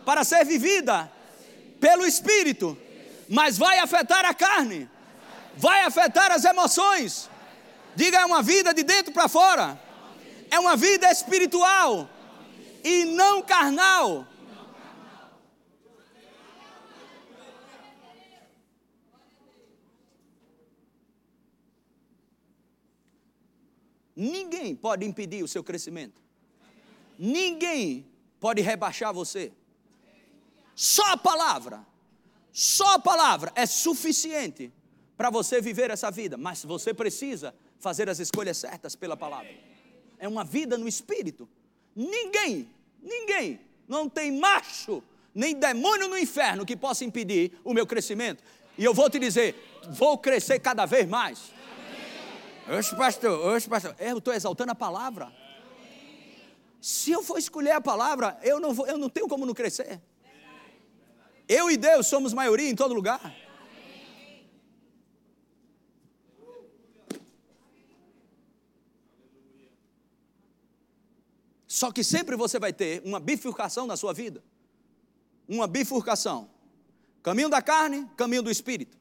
[0.06, 1.12] para ser vivida
[1.80, 2.78] pelo Espírito.
[3.28, 4.90] Mas vai afetar a carne,
[5.56, 7.30] vai afetar as emoções.
[7.96, 9.80] Diga, é uma vida de dentro para fora.
[10.50, 12.10] É uma vida espiritual
[12.84, 14.26] e não carnal.
[24.20, 26.22] Ninguém pode impedir o seu crescimento.
[27.18, 28.06] Ninguém
[28.38, 29.50] pode rebaixar você.
[30.76, 31.88] Só a palavra,
[32.52, 34.74] só a palavra é suficiente
[35.16, 39.54] para você viver essa vida, mas você precisa fazer as escolhas certas pela palavra.
[40.18, 41.48] É uma vida no espírito.
[41.96, 42.70] Ninguém,
[43.02, 45.02] ninguém, não tem macho,
[45.34, 48.44] nem demônio no inferno que possa impedir o meu crescimento.
[48.78, 49.56] E eu vou te dizer,
[49.92, 51.58] vou crescer cada vez mais.
[52.78, 53.96] Oxe, pastor, oxe, pastor.
[53.98, 55.34] Eu estou exaltando a palavra.
[56.80, 60.00] Se eu for escolher a palavra, eu não, vou, eu não tenho como não crescer.
[61.48, 63.36] Eu e Deus somos maioria em todo lugar.
[71.66, 74.44] Só que sempre você vai ter uma bifurcação na sua vida.
[75.48, 76.50] Uma bifurcação.
[77.24, 78.98] Caminho da carne, caminho do espírito.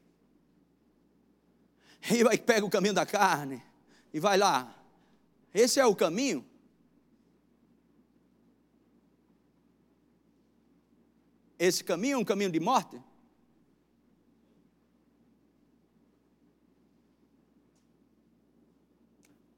[2.01, 3.61] E vai pega o caminho da carne
[4.13, 4.75] e vai lá.
[5.53, 6.45] Esse é o caminho.
[11.57, 13.01] Esse caminho é um caminho de morte.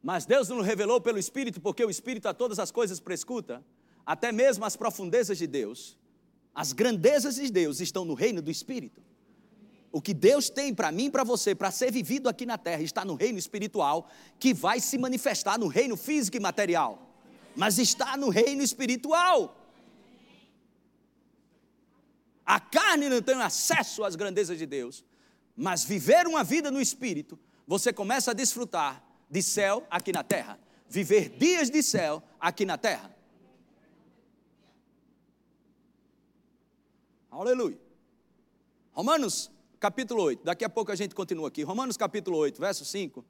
[0.02, 3.64] Mas Deus nos revelou pelo Espírito, porque o Espírito a todas as coisas prescuta,
[4.04, 5.96] até mesmo as profundezas de Deus.
[6.56, 9.02] As grandezas de Deus estão no reino do Espírito.
[9.92, 12.82] O que Deus tem para mim e para você, para ser vivido aqui na terra,
[12.82, 17.14] está no reino espiritual, que vai se manifestar no reino físico e material,
[17.56, 19.58] mas está no reino espiritual.
[22.46, 25.04] A carne não tem acesso às grandezas de Deus,
[25.56, 30.58] mas viver uma vida no espírito, você começa a desfrutar de céu aqui na terra,
[30.90, 33.14] viver dias de céu aqui na terra.
[37.30, 37.80] Aleluia.
[38.92, 39.50] Romanos
[39.82, 40.44] capítulo 8.
[40.44, 41.64] Daqui a pouco a gente continua aqui.
[41.64, 43.26] Romanos capítulo 8, verso 5.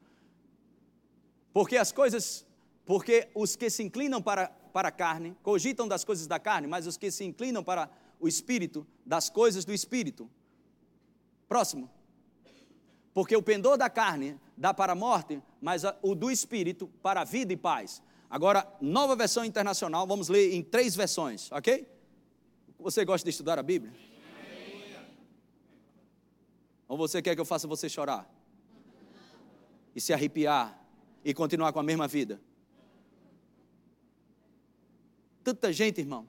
[1.54, 2.46] Porque as coisas,
[2.86, 6.86] porque os que se inclinam para, para a carne, cogitam das coisas da carne, mas
[6.86, 10.30] os que se inclinam para o espírito, das coisas do espírito.
[11.48, 11.90] Próximo.
[13.14, 17.24] Porque o pendor da carne dá para a morte, mas o do espírito para a
[17.24, 18.04] vida e paz.
[18.30, 21.88] Agora, nova versão internacional, vamos ler em três versões, ok?
[22.78, 24.11] Você gosta de estudar a Bíblia?
[26.92, 28.30] Ou você quer que eu faça você chorar?
[29.96, 30.78] E se arrepiar
[31.24, 32.42] e continuar com a mesma vida?
[35.42, 36.28] Tanta gente, irmãos,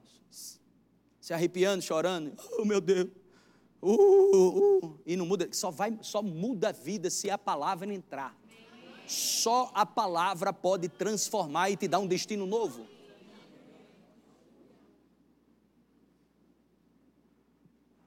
[1.19, 2.31] se arrepiando, chorando.
[2.57, 3.09] Oh, meu Deus.
[3.81, 7.93] Uh, uh, uh, e não muda, só vai, só muda a vida se a palavra
[7.93, 8.33] entrar.
[9.05, 12.87] Só a palavra pode transformar e te dar um destino novo.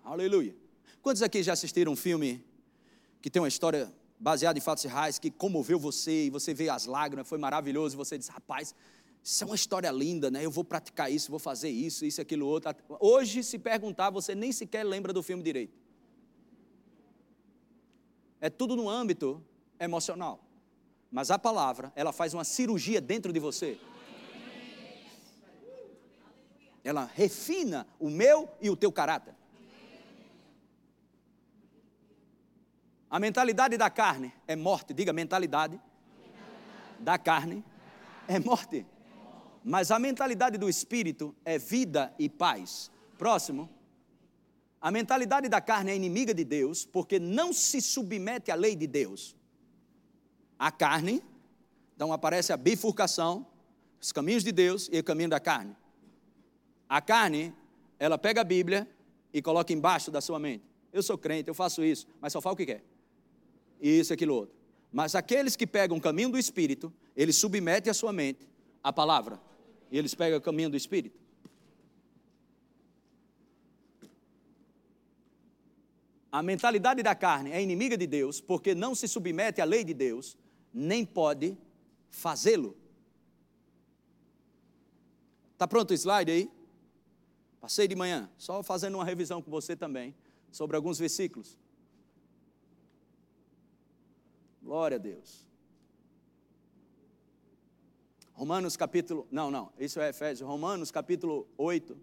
[0.02, 0.56] Aleluia.
[1.02, 2.45] Quantos aqui já assistiram um filme
[3.20, 6.86] que tem uma história baseada em fatos reais que comoveu você e você vê as
[6.86, 8.74] lágrimas, foi maravilhoso e você diz, rapaz,
[9.22, 10.44] isso é uma história linda, né?
[10.44, 12.72] Eu vou praticar isso, vou fazer isso, isso, aquilo, outro.
[13.00, 15.76] Hoje, se perguntar, você nem sequer lembra do filme direito.
[18.40, 19.42] É tudo no âmbito
[19.80, 20.44] emocional.
[21.10, 23.78] Mas a palavra, ela faz uma cirurgia dentro de você.
[26.84, 29.34] Ela refina o meu e o teu caráter.
[33.08, 34.92] A mentalidade da carne é morte.
[34.92, 35.80] Diga mentalidade,
[36.98, 37.64] da carne
[38.26, 38.84] é morte.
[39.64, 42.90] Mas a mentalidade do espírito é vida e paz.
[43.16, 43.68] Próximo.
[44.80, 48.86] A mentalidade da carne é inimiga de Deus porque não se submete à lei de
[48.86, 49.36] Deus.
[50.58, 51.22] A carne,
[51.94, 53.46] então aparece a bifurcação,
[54.00, 55.76] os caminhos de Deus e o caminho da carne.
[56.88, 57.54] A carne,
[57.98, 58.88] ela pega a Bíblia
[59.32, 60.64] e coloca embaixo da sua mente.
[60.92, 62.95] Eu sou crente, eu faço isso, mas só fala o que quer
[63.80, 64.56] isso, aquilo outro.
[64.92, 68.48] Mas aqueles que pegam o caminho do Espírito, eles submetem a sua mente
[68.82, 69.40] à palavra.
[69.90, 71.18] E eles pegam o caminho do Espírito.
[76.30, 79.94] A mentalidade da carne é inimiga de Deus, porque não se submete à lei de
[79.94, 80.36] Deus,
[80.72, 81.56] nem pode
[82.10, 82.76] fazê-lo.
[85.52, 86.50] Está pronto o slide aí?
[87.58, 90.14] Passei de manhã, só fazendo uma revisão com você também,
[90.52, 91.58] sobre alguns versículos.
[94.66, 95.46] Glória a Deus.
[98.32, 101.96] Romanos capítulo, não, não, isso é Efésios, Romanos capítulo 8,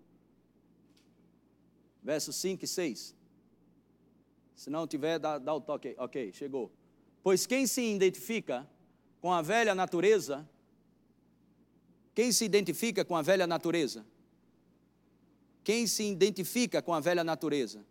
[2.01, 3.15] versos 5 e 6.
[4.55, 6.71] Se não tiver, dá, dá o toque, ok, chegou.
[7.21, 8.65] Pois quem se identifica
[9.19, 10.47] com a velha natureza
[12.15, 14.05] Quem se identifica com a velha natureza?
[15.65, 17.85] Quem se identifica com a velha natureza?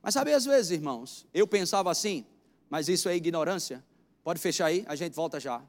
[0.00, 2.24] Mas sabe, às vezes, irmãos, eu pensava assim,
[2.70, 3.84] mas isso é ignorância.
[4.24, 5.62] Pode fechar aí, a gente volta já.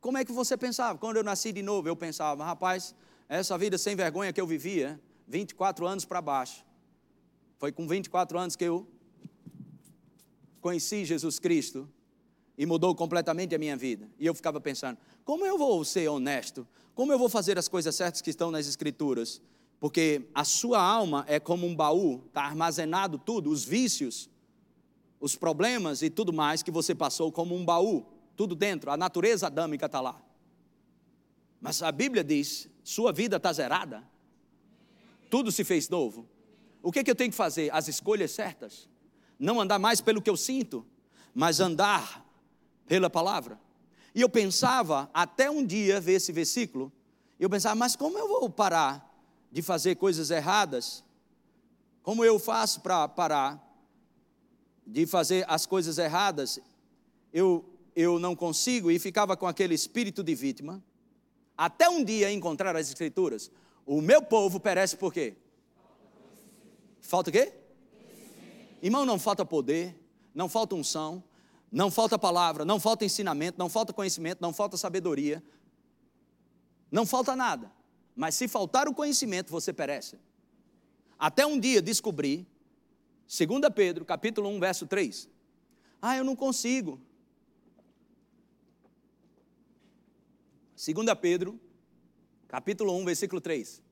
[0.00, 0.98] Como é que você pensava?
[0.98, 2.94] Quando eu nasci de novo, eu pensava, rapaz,
[3.28, 6.64] essa vida sem vergonha que eu vivia, 24 anos para baixo.
[7.58, 8.86] Foi com 24 anos que eu
[10.60, 11.88] conheci Jesus Cristo
[12.56, 14.08] e mudou completamente a minha vida.
[14.18, 16.66] E eu ficava pensando, como eu vou ser honesto?
[16.94, 19.42] Como eu vou fazer as coisas certas que estão nas Escrituras?
[19.78, 24.29] Porque a sua alma é como um baú, está armazenado tudo, os vícios,
[25.20, 29.46] os problemas e tudo mais que você passou como um baú, tudo dentro, a natureza
[29.46, 30.20] adâmica está lá.
[31.60, 34.02] Mas a Bíblia diz: sua vida está zerada,
[35.28, 36.26] tudo se fez novo.
[36.82, 37.72] O que, que eu tenho que fazer?
[37.74, 38.88] As escolhas certas.
[39.38, 40.86] Não andar mais pelo que eu sinto,
[41.34, 42.26] mas andar
[42.86, 43.60] pela palavra.
[44.14, 46.90] E eu pensava, até um dia ver esse versículo,
[47.38, 49.06] eu pensava, mas como eu vou parar
[49.52, 51.04] de fazer coisas erradas?
[52.02, 53.69] Como eu faço para parar
[54.86, 56.58] de fazer as coisas erradas?
[57.32, 57.64] Eu,
[57.94, 60.82] eu não consigo e ficava com aquele espírito de vítima.
[61.56, 63.50] Até um dia encontrar as escrituras.
[63.84, 65.36] O meu povo perece por quê?
[67.00, 67.52] Falta o quê?
[68.82, 69.94] Irmão, não falta poder,
[70.34, 71.22] não falta unção,
[71.70, 75.42] não falta palavra, não falta ensinamento, não falta conhecimento, não falta sabedoria,
[76.90, 77.70] não falta nada.
[78.16, 80.18] Mas se faltar o conhecimento, você perece.
[81.18, 82.46] Até um dia descobri,
[83.30, 85.28] 2 Pedro, capítulo 1, verso 3.
[86.02, 87.00] Ah, eu não consigo.
[90.74, 91.60] 2 Pedro,
[92.48, 93.82] capítulo 1, versículo 3.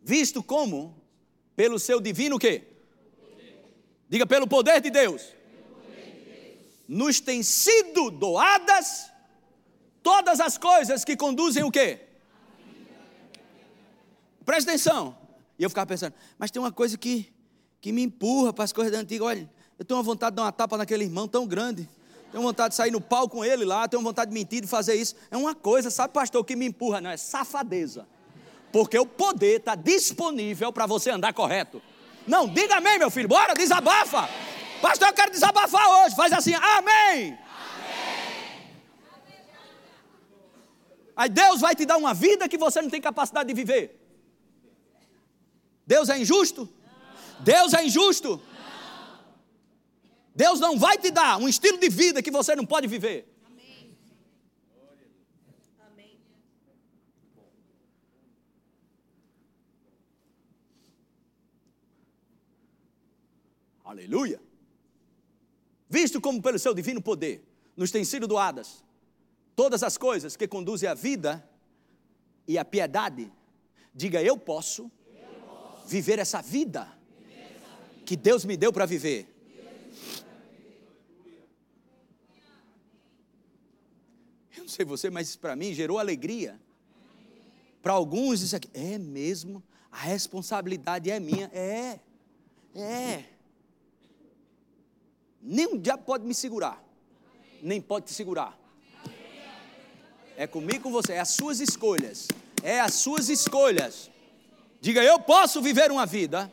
[0.00, 1.02] Visto como,
[1.54, 2.64] pelo seu divino quê?
[4.08, 5.36] Diga, pelo poder de Deus
[6.88, 9.10] nos têm sido doadas
[10.02, 12.00] todas as coisas que conduzem o quê?
[14.44, 15.18] Presta atenção.
[15.58, 17.32] E eu ficava pensando, mas tem uma coisa que,
[17.80, 19.24] que me empurra para as coisas da antiga.
[19.24, 21.88] Olha, eu tenho uma vontade de dar uma tapa naquele irmão tão grande.
[22.30, 24.94] Tenho vontade de sair no pau com ele lá, tenho vontade de mentir, de fazer
[24.94, 25.14] isso.
[25.30, 27.00] É uma coisa, sabe, pastor, que me empurra?
[27.00, 28.06] Não, é safadeza.
[28.72, 31.80] Porque o poder está disponível para você andar correto.
[32.26, 34.28] Não, diga amém, meu filho, bora, desabafa.
[34.82, 36.16] Pastor, eu quero desabafar hoje.
[36.16, 36.68] Faz assim, amém.
[36.82, 37.38] amém.
[41.16, 43.98] Aí Deus vai te dar uma vida que você não tem capacidade de viver.
[45.86, 46.68] Deus é injusto?
[47.40, 48.40] Deus é injusto?
[50.34, 53.26] Deus não vai te dar um estilo de vida que você não pode viver.
[53.46, 53.96] Amém.
[55.80, 56.20] Amém.
[63.84, 64.46] Aleluia
[65.88, 67.42] visto como pelo seu divino poder
[67.76, 68.84] nos têm sido doadas
[69.54, 71.48] todas as coisas que conduzem à vida
[72.46, 73.32] e à piedade,
[73.94, 76.86] diga eu posso, eu posso viver essa vida
[78.06, 79.28] que Deus me deu para viver.
[84.56, 86.58] Eu não sei você, mas para mim gerou alegria.
[87.82, 92.00] Para alguns isso aqui é mesmo, a responsabilidade é minha, é,
[92.74, 93.24] é.
[95.42, 96.82] Nem um diabo pode me segurar,
[97.60, 98.58] nem pode te segurar.
[100.36, 102.28] É comigo com você, é as suas escolhas.
[102.62, 104.10] É as suas escolhas.
[104.80, 106.52] Diga, eu posso viver uma vida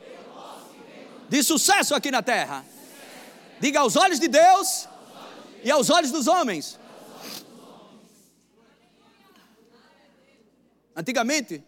[1.33, 2.63] de sucesso aqui na terra.
[3.59, 4.87] Diga aos olhos de Deus
[5.63, 6.79] e aos olhos dos homens.
[10.95, 11.63] Antigamente,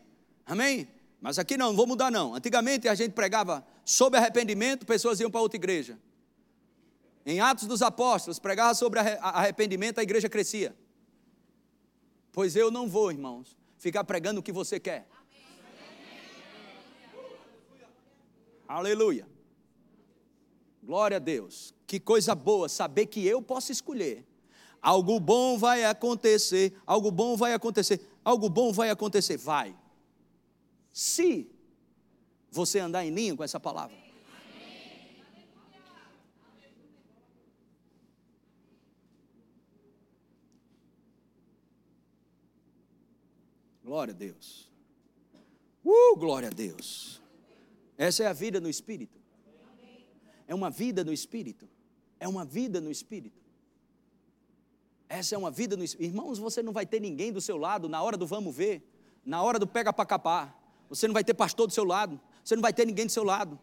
[0.45, 0.87] amém?
[1.19, 2.35] Mas aqui não, não vou mudar não.
[2.35, 5.97] Antigamente a gente pregava sobre arrependimento, pessoas iam para outra igreja.
[7.25, 10.75] Em Atos dos Apóstolos, pregava sobre arrependimento, a igreja crescia.
[12.31, 15.07] Pois eu não vou, irmãos, ficar pregando o que você quer.
[18.67, 19.34] Aleluia.
[20.85, 21.73] Glória a Deus.
[21.87, 24.23] Que coisa boa saber que eu posso escolher.
[24.79, 29.35] Algo bom vai acontecer, algo bom vai acontecer, algo bom vai acontecer.
[29.35, 29.75] Vai.
[30.93, 31.49] Se
[32.51, 33.97] você andar em linha com essa palavra.
[43.83, 44.69] Glória a Deus.
[45.83, 47.21] Uh, glória a Deus.
[47.97, 49.24] Essa é a vida no Espírito.
[50.47, 51.67] É uma vida no Espírito.
[52.19, 53.41] É uma vida no Espírito.
[55.07, 56.09] Essa é uma vida no Espírito.
[56.11, 58.83] Irmãos, você não vai ter ninguém do seu lado na hora do vamos ver,
[59.25, 60.59] na hora do pega para capar.
[60.89, 62.19] Você não vai ter pastor do seu lado.
[62.43, 63.59] Você não vai ter ninguém do seu lado.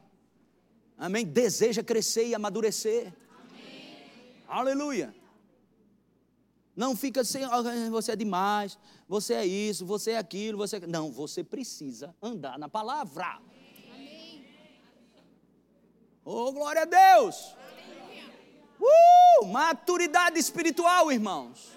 [0.99, 1.25] Amém?
[1.25, 3.13] Deseja crescer e amadurecer.
[3.51, 4.03] Amém.
[4.47, 5.15] Aleluia.
[6.75, 10.87] Não fica assim, "Ah, você é demais, você é isso, você é aquilo, você é...
[10.87, 13.41] Não, você precisa andar na palavra.
[16.25, 17.55] Oh, glória a Deus!
[18.81, 21.73] Uh, maturidade espiritual, irmãos.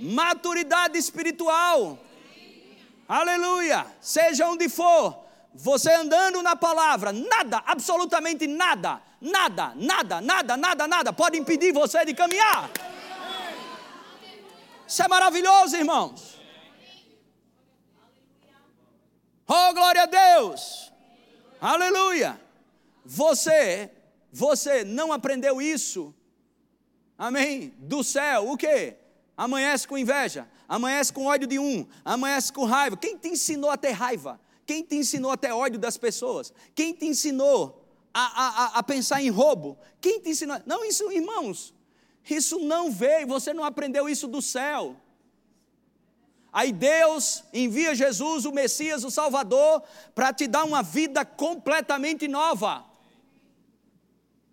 [0.00, 1.98] Maturidade espiritual.
[3.06, 3.86] Aleluia!
[4.00, 5.22] Seja onde for,
[5.54, 12.04] você andando na palavra, nada, absolutamente nada, nada, nada, nada, nada, nada pode impedir você
[12.04, 12.70] de caminhar.
[14.88, 16.40] Isso é maravilhoso, irmãos.
[19.46, 20.90] Oh, glória a Deus!
[21.60, 22.41] Aleluia!
[23.04, 23.90] Você,
[24.32, 26.14] você não aprendeu isso,
[27.18, 27.74] amém?
[27.78, 28.96] Do céu, o que?
[29.36, 32.96] Amanhece com inveja, amanhece com ódio de um, amanhece com raiva.
[32.96, 34.40] Quem te ensinou a ter raiva?
[34.66, 36.52] Quem te ensinou a ter ódio das pessoas?
[36.74, 37.84] Quem te ensinou
[38.14, 39.78] a, a, a pensar em roubo?
[40.00, 40.60] Quem te ensinou?
[40.64, 41.74] Não, isso, irmãos,
[42.28, 44.96] isso não veio, você não aprendeu isso do céu.
[46.52, 49.82] Aí Deus envia Jesus, o Messias, o Salvador,
[50.14, 52.84] para te dar uma vida completamente nova,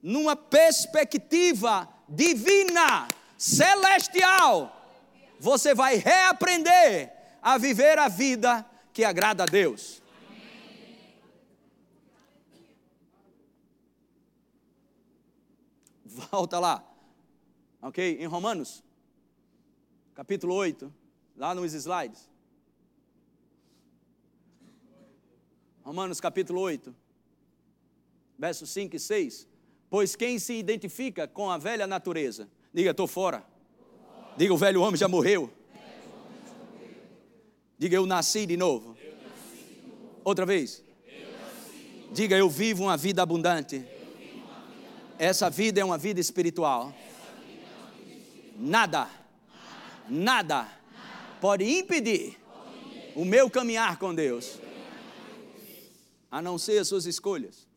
[0.02, 4.76] numa perspectiva divina, celestial.
[5.40, 10.02] Você vai reaprender a viver a vida que agrada a Deus.
[16.04, 16.84] Volta lá,
[17.82, 18.18] ok?
[18.20, 18.84] Em Romanos,
[20.14, 20.94] capítulo 8
[21.38, 22.30] lá nos slides.
[25.82, 26.94] Romanos capítulo 8,
[28.38, 29.49] versos 5 e 6.
[29.90, 33.44] Pois quem se identifica com a velha natureza, diga, estou fora.
[34.38, 35.52] Diga, o velho homem já morreu.
[37.78, 38.96] Diga, eu nasci de novo.
[40.24, 40.84] Outra vez.
[42.12, 43.86] Diga, eu vivo uma vida abundante.
[45.18, 46.94] Essa vida é uma vida espiritual.
[48.58, 49.10] Nada,
[50.10, 50.70] nada
[51.40, 52.38] pode impedir
[53.16, 54.60] o meu caminhar com Deus,
[56.30, 57.69] a não ser as suas escolhas.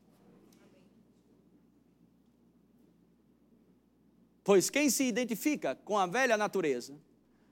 [4.44, 6.94] Pois quem se identifica com a velha natureza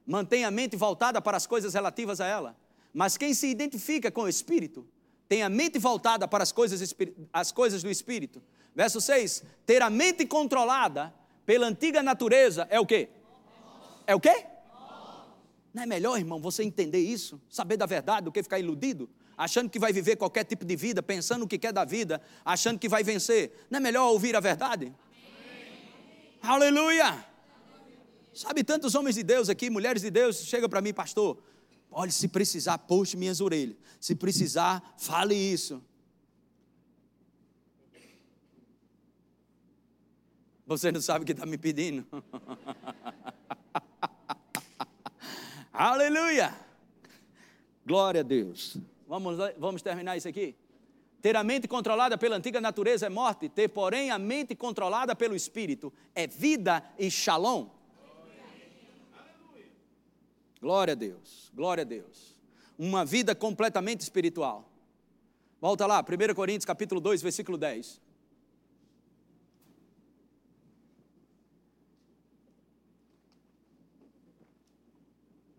[0.07, 2.57] mantém a mente voltada para as coisas relativas a ela,
[2.93, 4.87] mas quem se identifica com o Espírito
[5.29, 6.95] tem a mente voltada para as coisas,
[7.33, 8.43] as coisas do Espírito.
[8.75, 11.15] Verso 6: ter a mente controlada
[11.47, 13.09] pela antiga natureza é o quê?
[14.07, 14.45] É o quê?
[15.73, 19.71] Não é melhor, irmão, você entender isso, saber da verdade do que ficar iludido, achando
[19.71, 22.89] que vai viver qualquer tipo de vida, pensando o que quer da vida, achando que
[22.89, 23.67] vai vencer?
[23.71, 24.93] Não é melhor ouvir a verdade?
[26.43, 27.27] Aleluia!
[28.33, 31.43] Sabe, tantos homens de Deus aqui, mulheres de Deus, chegam para mim, pastor.
[31.91, 33.77] Olha, se precisar, puxe minhas orelhas.
[34.01, 35.83] Se precisar, fale isso.
[40.67, 42.07] Você não sabe o que está me pedindo.
[45.73, 46.55] Aleluia!
[47.85, 48.77] Glória a Deus.
[49.09, 50.55] Vamos, vamos terminar isso aqui?
[51.21, 55.37] Ter a mente controlada pela antiga natureza é morte, ter, porém, a mente controlada pelo
[55.37, 57.69] Espírito é vida e shalom.
[60.61, 62.37] Glória a Deus, glória a Deus.
[62.79, 64.71] Uma vida completamente espiritual.
[65.61, 68.01] Volta lá, 1 Coríntios capítulo 2, versículo 10.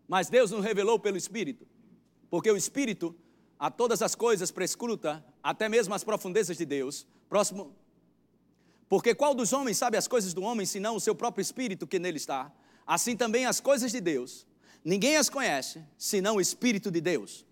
[0.08, 1.68] Mas Deus nos revelou pelo Espírito,
[2.30, 3.16] porque o Espírito
[3.58, 7.06] a todas as coisas prescruta, até mesmo as profundezas de Deus.
[7.30, 7.76] Próximo.
[8.88, 11.98] Porque qual dos homens sabe as coisas do homem, senão o seu próprio Espírito que
[11.98, 12.52] nele está?
[12.86, 14.46] Assim também as coisas de Deus.
[14.84, 17.46] Ninguém as conhece, senão o Espírito de Deus.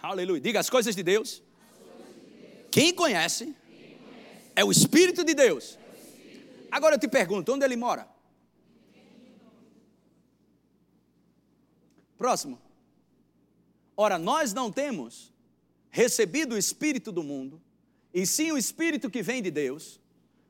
[0.00, 0.40] Aleluia.
[0.40, 1.42] Diga as coisas de Deus.
[2.70, 3.54] Quem conhece
[4.54, 5.78] é o Espírito de Deus.
[6.70, 8.08] Agora eu te pergunto, onde ele mora?
[12.16, 12.60] Próximo.
[13.96, 15.32] Ora, nós não temos
[15.98, 17.60] recebido o Espírito do mundo,
[18.14, 20.00] e sim o Espírito que vem de Deus,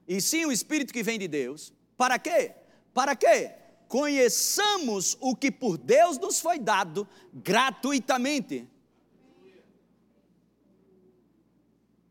[0.06, 1.72] e sim o Espírito que vem de Deus.
[1.96, 2.54] Para quê?
[2.92, 3.52] Para quê?
[3.88, 8.68] Conheçamos o que por Deus nos foi dado gratuitamente.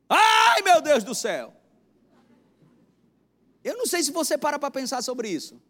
[0.10, 1.54] Ai, meu Deus do céu!
[3.64, 5.62] Eu não sei se você para para pensar sobre isso.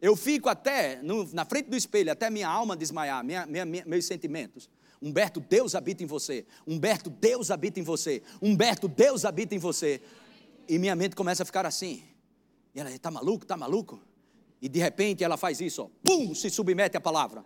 [0.00, 3.84] Eu fico até no, na frente do espelho, até minha alma desmaiar, minha, minha, minha,
[3.84, 4.70] meus sentimentos.
[5.00, 6.44] Humberto, Deus habita em você.
[6.66, 8.22] Humberto, Deus habita em você.
[8.42, 10.02] Humberto, Deus habita em você.
[10.68, 12.02] E minha mente começa a ficar assim.
[12.74, 14.00] E ela, está maluco, está maluco?
[14.60, 17.44] E de repente ela faz isso, ó, pum, se submete à palavra.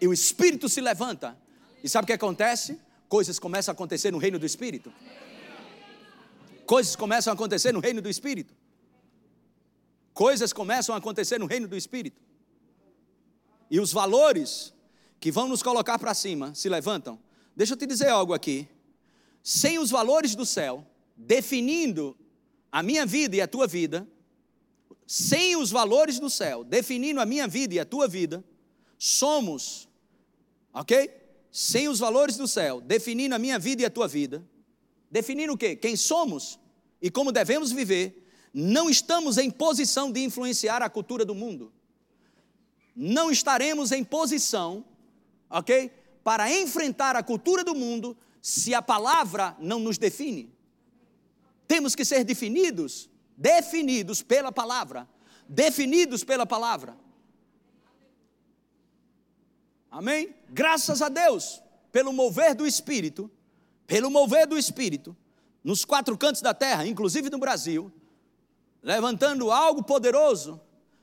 [0.00, 1.38] E o espírito se levanta.
[1.82, 2.78] E sabe o que acontece?
[3.08, 4.92] Coisas começam a acontecer no reino do espírito.
[6.66, 8.54] Coisas começam a acontecer no reino do espírito.
[10.12, 12.20] coisas começam a acontecer no reino do Espírito.
[13.70, 14.74] E os valores
[15.22, 17.16] que vão nos colocar para cima se levantam.
[17.54, 18.66] Deixa eu te dizer algo aqui.
[19.40, 20.84] Sem os valores do céu,
[21.16, 22.16] definindo
[22.72, 24.04] a minha vida e a tua vida,
[25.06, 28.42] sem os valores do céu, definindo a minha vida e a tua vida,
[28.98, 29.88] somos,
[30.74, 31.08] ok?
[31.52, 34.44] Sem os valores do céu, definindo a minha vida e a tua vida,
[35.08, 35.76] definindo o quê?
[35.76, 36.58] Quem somos
[37.00, 41.72] e como devemos viver, não estamos em posição de influenciar a cultura do mundo.
[42.96, 44.84] Não estaremos em posição,
[45.52, 45.90] ok?
[46.24, 50.52] Para enfrentar a cultura do mundo se a palavra não nos define.
[51.66, 55.08] Temos que ser definidos definidos pela palavra.
[55.48, 56.96] Definidos pela palavra.
[59.90, 60.34] Amém?
[60.48, 63.30] Graças a Deus, pelo mover do Espírito,
[63.86, 65.14] pelo mover do Espírito,
[65.62, 67.92] nos quatro cantos da terra, inclusive no Brasil,
[68.82, 70.60] levantando algo poderoso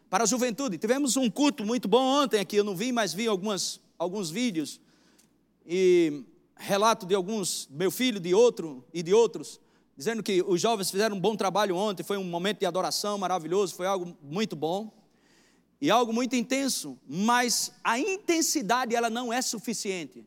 [0.10, 0.78] para a juventude.
[0.78, 4.80] Tivemos um culto muito bom ontem aqui, eu não vi, mas vi algumas, alguns vídeos
[5.66, 6.24] e
[6.56, 9.60] relato de alguns, meu filho, de outro e de outros,
[9.96, 13.76] dizendo que os jovens fizeram um bom trabalho ontem, foi um momento de adoração maravilhoso,
[13.76, 14.92] foi algo muito bom
[15.82, 20.26] e algo muito intenso, mas a intensidade ela não é suficiente.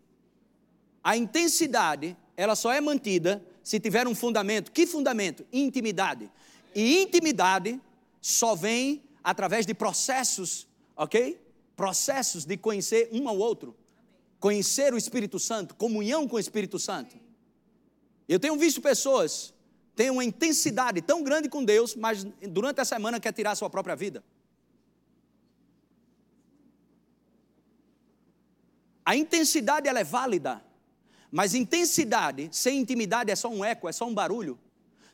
[1.02, 4.70] A intensidade, ela só é mantida se tiver um fundamento.
[4.70, 5.44] Que fundamento?
[5.52, 6.30] Intimidade.
[6.74, 7.80] E intimidade
[8.20, 10.66] só vem através de processos,
[10.96, 11.41] ok?
[11.76, 13.76] Processos de conhecer um ao outro.
[14.38, 17.16] Conhecer o Espírito Santo, comunhão com o Espírito Santo.
[18.28, 19.52] Eu tenho visto pessoas
[19.94, 23.68] tem uma intensidade tão grande com Deus, mas durante a semana quer tirar a sua
[23.68, 24.24] própria vida.
[29.04, 30.64] A intensidade ela é válida,
[31.30, 34.58] mas intensidade sem intimidade é só um eco, é só um barulho.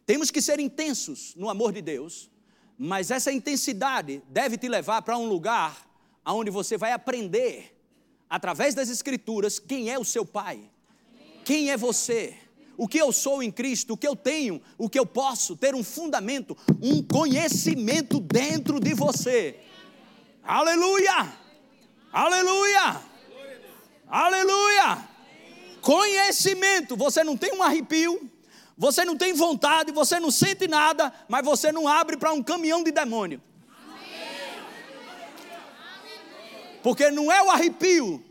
[0.06, 2.30] Temos que ser intensos no amor de Deus,
[2.78, 5.87] mas essa intensidade deve te levar para um lugar
[6.34, 7.76] onde você vai aprender,
[8.28, 10.60] através das Escrituras, quem é o seu Pai,
[11.44, 12.36] quem é você
[12.78, 15.74] o que eu sou em Cristo, o que eu tenho, o que eu posso, ter
[15.74, 19.58] um fundamento, um conhecimento dentro de você.
[20.44, 21.28] Aleluia!
[22.12, 23.02] Aleluia!
[24.08, 25.08] Aleluia!
[25.82, 28.30] Conhecimento, você não tem um arrepio,
[28.76, 32.84] você não tem vontade, você não sente nada, mas você não abre para um caminhão
[32.84, 33.42] de demônio.
[36.88, 38.24] Porque não é o arrepio,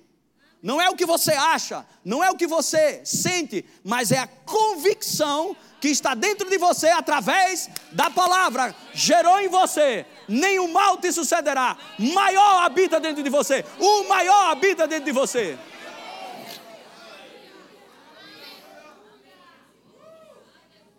[0.63, 4.25] não é o que você acha, não é o que você sente, mas é a
[4.25, 11.11] convicção que está dentro de você através da palavra, gerou em você, nenhum mal te
[11.11, 11.77] sucederá.
[11.99, 15.55] Maior habita dentro de você, o maior habita dentro de você.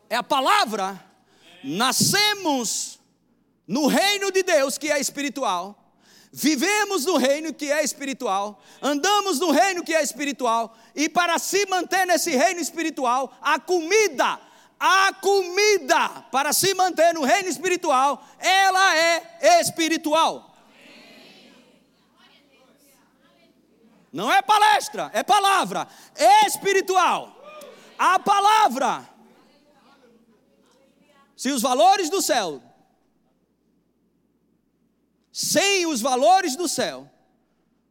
[0.08, 1.04] É a palavra,
[1.64, 3.00] nascemos
[3.66, 5.77] no reino de Deus que é espiritual
[6.32, 11.64] Vivemos no reino que é espiritual, andamos no reino que é espiritual, e para se
[11.66, 14.38] manter nesse reino espiritual, a comida,
[14.78, 20.54] a comida para se manter no reino espiritual, ela é espiritual.
[24.12, 27.36] Não é palestra, é palavra, é espiritual.
[27.98, 29.08] A palavra.
[31.36, 32.62] Se os valores do céu
[35.40, 37.08] sem os valores do céu,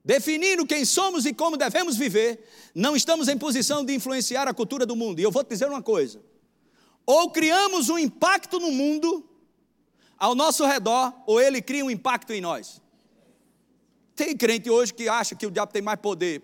[0.03, 2.45] definindo quem somos e como devemos viver,
[2.75, 5.21] não estamos em posição de influenciar a cultura do mundo.
[5.21, 6.21] E eu vou te dizer uma coisa:
[7.05, 9.25] ou criamos um impacto no mundo
[10.17, 12.81] ao nosso redor, ou ele cria um impacto em nós.
[14.13, 16.43] Tem crente hoje que acha que o diabo tem mais poder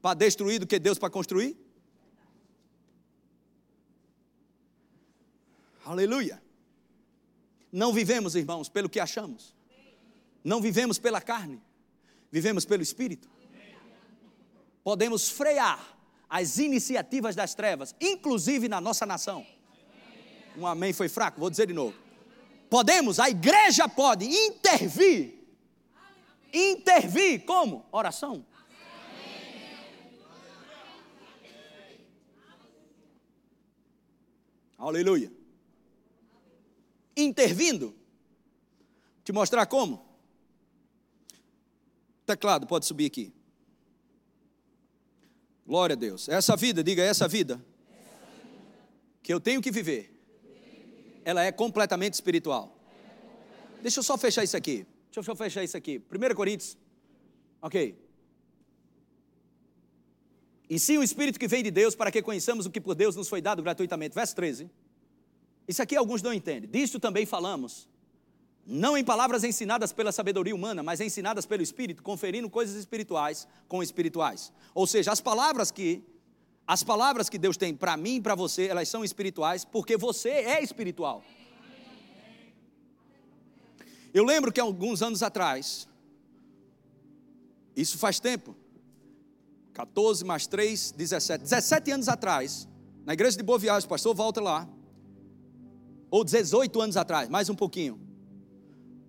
[0.00, 1.56] para destruir do que Deus para construir?
[5.84, 6.42] Aleluia.
[7.70, 9.61] Não vivemos, irmãos, pelo que achamos.
[10.44, 11.60] Não vivemos pela carne,
[12.30, 13.30] vivemos pelo Espírito.
[14.82, 15.96] Podemos frear
[16.28, 19.46] as iniciativas das trevas, inclusive na nossa nação.
[20.56, 21.96] Um amém foi fraco, vou dizer de novo.
[22.68, 25.38] Podemos, a igreja pode intervir.
[26.52, 27.86] Intervir como?
[27.92, 28.44] Oração.
[34.78, 35.32] Aleluia.
[37.16, 37.94] Intervindo.
[39.22, 40.11] Te mostrar como?
[42.24, 43.32] Teclado, pode subir aqui.
[45.66, 46.28] Glória a Deus.
[46.28, 47.64] Essa vida, diga essa vida.
[49.22, 50.10] Que eu tenho que viver.
[51.24, 52.76] Ela é completamente espiritual.
[53.80, 54.86] Deixa eu só fechar isso aqui.
[55.12, 56.02] Deixa eu fechar isso aqui.
[56.10, 56.76] 1 Coríntios.
[57.60, 57.96] Ok.
[60.68, 63.14] E sim o Espírito que vem de Deus para que conheçamos o que por Deus
[63.14, 64.14] nos foi dado gratuitamente.
[64.14, 64.70] Verso 13.
[65.68, 66.68] Isso aqui alguns não entendem.
[66.68, 67.88] Disto também falamos
[68.66, 73.82] não em palavras ensinadas pela sabedoria humana, mas ensinadas pelo Espírito, conferindo coisas espirituais com
[73.82, 74.52] espirituais.
[74.74, 76.04] Ou seja, as palavras que
[76.64, 80.30] as palavras que Deus tem para mim e para você, elas são espirituais porque você
[80.30, 81.22] é espiritual.
[84.14, 85.88] Eu lembro que alguns anos atrás,
[87.74, 88.54] isso faz tempo,
[89.72, 92.68] 14 mais 3, 17, 17 anos atrás,
[93.04, 94.68] na igreja de Boa Viagem, pastor volta lá,
[96.10, 97.98] ou 18 anos atrás, mais um pouquinho,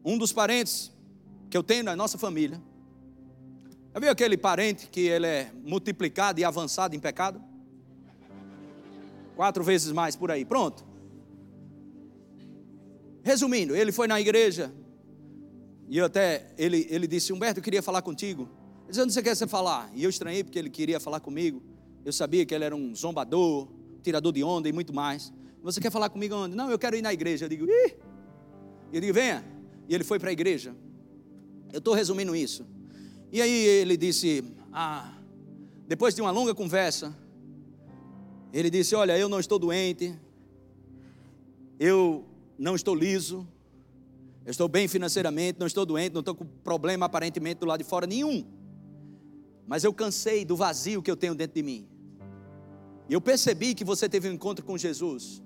[0.03, 0.91] um dos parentes
[1.49, 2.61] que eu tenho na nossa família,
[3.93, 7.41] já viu aquele parente que ele é multiplicado e avançado em pecado?
[9.35, 10.83] Quatro vezes mais por aí, pronto.
[13.21, 14.73] Resumindo, ele foi na igreja
[15.87, 18.49] e eu até, ele, ele disse, Humberto, eu queria falar contigo.
[18.81, 19.91] Ele disse, onde você quer você falar?
[19.93, 21.61] E eu estranhei porque ele queria falar comigo.
[22.03, 23.69] Eu sabia que ele era um zombador,
[24.01, 25.31] tirador de onda e muito mais.
[25.61, 26.55] Você quer falar comigo onde?
[26.55, 27.45] Não, eu quero ir na igreja.
[27.45, 27.95] Eu digo, ih!
[28.91, 29.52] Eu digo, venha.
[29.87, 30.75] E ele foi para a igreja.
[31.71, 32.65] Eu estou resumindo isso.
[33.31, 35.13] E aí ele disse, ah,
[35.87, 37.15] depois de uma longa conversa,
[38.53, 40.15] ele disse: Olha, eu não estou doente,
[41.79, 42.23] eu
[42.57, 43.47] não estou liso,
[44.45, 47.83] eu estou bem financeiramente, não estou doente, não estou com problema aparentemente do lado de
[47.83, 48.45] fora nenhum.
[49.65, 51.87] Mas eu cansei do vazio que eu tenho dentro de mim.
[53.09, 55.41] E eu percebi que você teve um encontro com Jesus.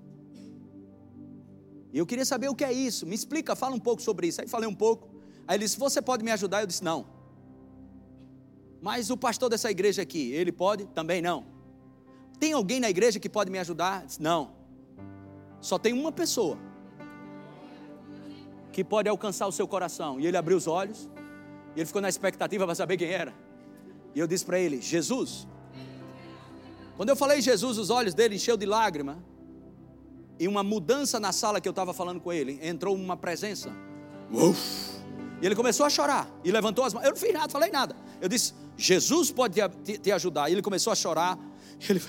[1.93, 3.05] E eu queria saber o que é isso.
[3.05, 4.41] Me explica, fala um pouco sobre isso.
[4.41, 5.09] Aí falei um pouco.
[5.47, 6.61] Aí ele disse: Você pode me ajudar?
[6.61, 7.17] Eu disse: Não.
[8.81, 10.85] Mas o pastor dessa igreja aqui, ele pode?
[10.87, 11.45] Também não.
[12.39, 14.05] Tem alguém na igreja que pode me ajudar?
[14.05, 14.51] Disse, não.
[15.59, 16.57] Só tem uma pessoa
[18.71, 20.19] que pode alcançar o seu coração.
[20.19, 21.09] E ele abriu os olhos.
[21.75, 23.33] E ele ficou na expectativa para saber quem era.
[24.13, 25.47] E eu disse para ele: Jesus.
[26.95, 29.23] Quando eu falei Jesus, os olhos dele encheu de lágrima.
[30.39, 32.59] E uma mudança na sala que eu estava falando com ele.
[32.61, 33.71] Entrou uma presença.
[34.31, 34.97] Uf.
[35.41, 36.29] E ele começou a chorar.
[36.43, 37.03] E levantou as mãos.
[37.03, 37.95] Eu não fiz nada, falei nada.
[38.21, 40.49] Eu disse: Jesus pode te, te ajudar.
[40.49, 41.37] E ele começou a chorar.
[41.87, 42.01] Ele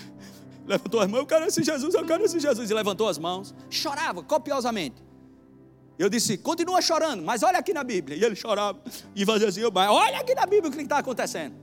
[0.66, 1.20] levantou as mãos.
[1.20, 2.70] Eu quero esse Jesus, eu quero esse Jesus.
[2.70, 3.54] E levantou as mãos.
[3.68, 5.02] Chorava copiosamente.
[5.98, 8.16] Eu disse: continua chorando, mas olha aqui na Bíblia.
[8.16, 8.80] E ele chorava.
[9.14, 11.54] E fazia assim: olha aqui na Bíblia o que está acontecendo.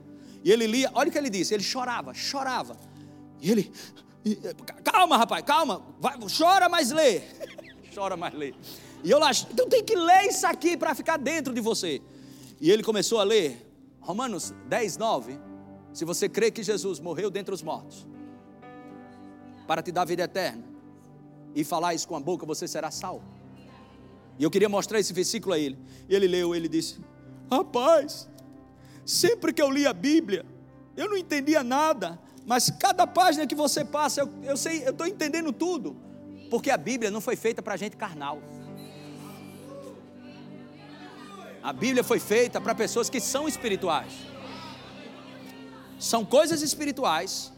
[0.44, 1.54] E ele lia, olha o que ele disse.
[1.54, 2.76] Ele chorava, chorava.
[3.40, 3.72] E ele.
[4.82, 5.82] Calma, rapaz, calma.
[6.00, 7.20] Vai, chora, mas lê.
[7.94, 8.54] chora, mas lê.
[9.04, 12.02] E eu lá, então tem que ler isso aqui para ficar dentro de você.
[12.60, 13.70] E ele começou a ler
[14.00, 15.38] Romanos 10, 9.
[15.92, 18.06] Se você crê que Jesus morreu dentre os mortos,
[19.66, 20.64] para te dar vida eterna,
[21.56, 23.24] e falar isso com a boca, você será salvo.
[24.38, 25.78] E eu queria mostrar esse versículo a ele.
[26.06, 27.00] E ele leu, ele disse:
[27.50, 28.28] Rapaz,
[29.06, 30.44] sempre que eu li a Bíblia,
[30.94, 35.04] eu não entendia nada, mas cada página que você passa, eu, eu sei, eu estou
[35.04, 35.96] entendendo tudo,
[36.48, 38.40] porque a Bíblia não foi feita para gente carnal.
[41.60, 44.12] A Bíblia foi feita para pessoas que são espirituais.
[45.98, 47.52] São coisas espirituais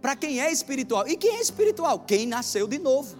[0.00, 1.06] para quem é espiritual.
[1.06, 1.98] E quem é espiritual?
[1.98, 3.14] Quem nasceu de novo.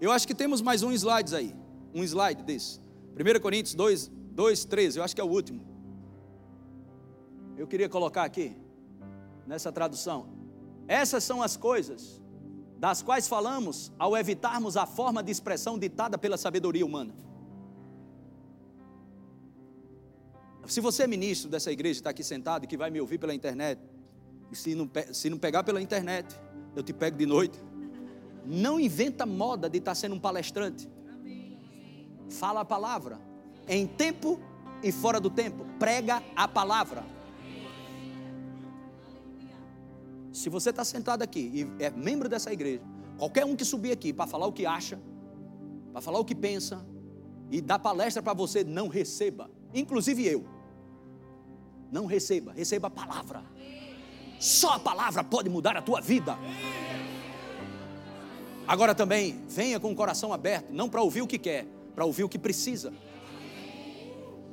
[0.00, 1.52] Eu acho que temos mais um slide aí.
[1.92, 2.80] Um slide desse.
[3.18, 4.98] 1 Coríntios 2, 2, 13.
[4.98, 5.60] Eu acho que é o último.
[7.56, 8.56] Eu queria colocar aqui,
[9.46, 10.28] nessa tradução.
[10.88, 12.20] Essas são as coisas
[12.78, 17.14] das quais falamos ao evitarmos a forma de expressão ditada pela sabedoria humana.
[20.66, 23.34] Se você é ministro dessa igreja, está aqui sentado e que vai me ouvir pela
[23.34, 23.80] internet,
[24.50, 26.34] e se não, se não pegar pela internet,
[26.74, 27.58] eu te pego de noite.
[28.46, 30.88] Não inventa moda de estar sendo um palestrante.
[32.30, 33.29] Fala a palavra.
[33.70, 34.40] Em tempo
[34.82, 35.64] e fora do tempo.
[35.78, 37.04] Prega a palavra.
[40.32, 42.82] Se você está sentado aqui e é membro dessa igreja,
[43.16, 45.00] qualquer um que subir aqui para falar o que acha,
[45.92, 46.84] para falar o que pensa
[47.48, 49.48] e dar palestra para você, não receba.
[49.72, 50.44] Inclusive eu.
[51.92, 53.44] Não receba, receba a palavra.
[54.40, 56.36] Só a palavra pode mudar a tua vida.
[58.66, 62.24] Agora também, venha com o coração aberto, não para ouvir o que quer, para ouvir
[62.24, 62.92] o que precisa.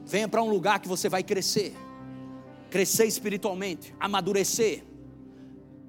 [0.07, 1.75] Venha para um lugar que você vai crescer,
[2.71, 4.87] crescer espiritualmente, amadurecer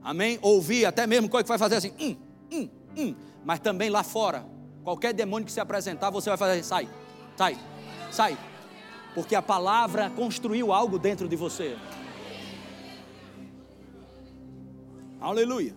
[0.03, 0.39] Amém?
[0.41, 2.17] Ouvir, até mesmo coisa que vai fazer assim, hum,
[2.51, 3.15] hum, hum.
[3.45, 4.47] Mas também lá fora,
[4.83, 6.89] qualquer demônio que se apresentar, você vai fazer, sai,
[7.37, 7.59] sai,
[8.11, 8.39] sai.
[9.15, 11.77] Porque a palavra construiu algo dentro de você.
[15.21, 15.77] Aleluia.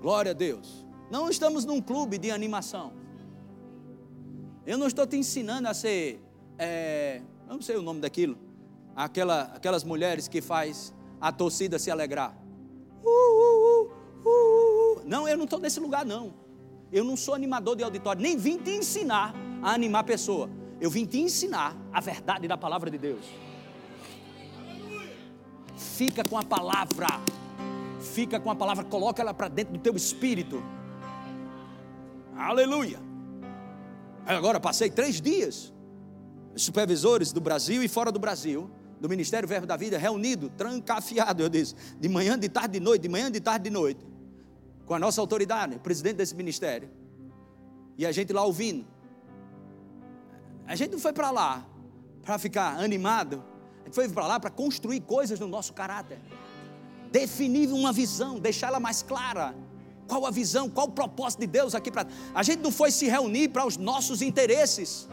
[0.00, 0.86] Glória a Deus.
[1.10, 2.92] Não estamos num clube de animação.
[4.64, 6.22] Eu não estou te ensinando a ser,
[6.58, 8.36] é, não sei o nome daquilo,
[8.94, 12.36] aquela, aquelas mulheres que faz a torcida se alegrar.
[15.04, 16.34] Não, eu não estou nesse lugar, não.
[16.90, 20.48] Eu não sou animador de auditório, nem vim te ensinar a animar a pessoa.
[20.80, 23.24] Eu vim te ensinar a verdade da palavra de Deus.
[25.76, 27.06] Fica com a palavra.
[28.00, 30.62] Fica com a palavra, coloca ela para dentro do teu espírito.
[32.36, 32.98] Aleluia.
[34.26, 35.72] Agora passei três dias,
[36.56, 41.48] supervisores do Brasil e fora do Brasil, do Ministério Verbo da Vida, reunido, trancafiado, eu
[41.48, 44.04] disse, de manhã, de tarde, de noite, de manhã, de tarde, de noite,
[44.86, 46.88] com a nossa autoridade, presidente desse ministério,
[47.98, 48.86] e a gente lá ouvindo.
[50.66, 51.66] A gente não foi para lá
[52.22, 53.44] para ficar animado,
[53.82, 56.18] a gente foi para lá para construir coisas no nosso caráter,
[57.12, 59.54] definir uma visão, deixar ela mais clara.
[60.06, 62.06] Qual a visão, qual o propósito de Deus aqui para.
[62.34, 65.08] A gente não foi se reunir para os nossos interesses.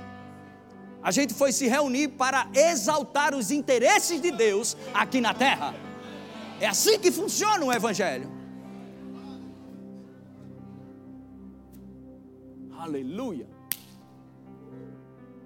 [1.04, 5.74] A gente foi se reunir para exaltar os interesses de Deus aqui na terra.
[6.60, 8.30] É assim que funciona o Evangelho.
[12.78, 13.48] Aleluia.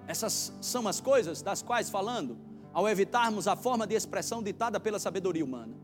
[0.06, 2.38] Essas são as coisas das quais falando,
[2.72, 5.74] ao evitarmos a forma de expressão ditada pela sabedoria humana.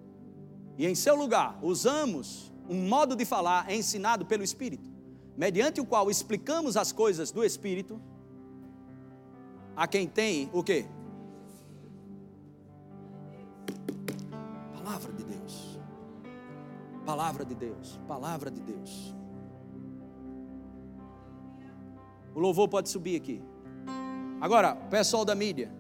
[0.77, 4.91] E em seu lugar, usamos um modo de falar ensinado pelo Espírito,
[5.37, 8.01] mediante o qual explicamos as coisas do Espírito
[9.77, 10.87] a quem tem o quê?
[14.75, 15.79] Palavra de Deus.
[17.05, 18.01] Palavra de Deus.
[18.07, 19.15] Palavra de Deus.
[22.35, 23.43] O louvor pode subir aqui.
[24.41, 25.71] Agora, pessoal da mídia,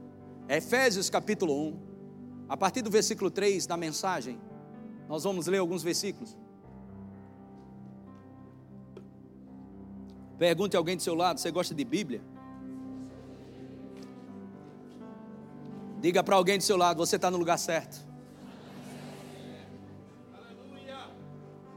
[0.48, 1.80] Efésios capítulo 1,
[2.48, 4.38] a partir do versículo 3 da mensagem,
[5.08, 6.36] nós vamos ler alguns versículos.
[10.38, 12.22] Pergunte a alguém do seu lado: você gosta de Bíblia?
[16.02, 18.04] Diga para alguém do seu lado: você está no lugar certo.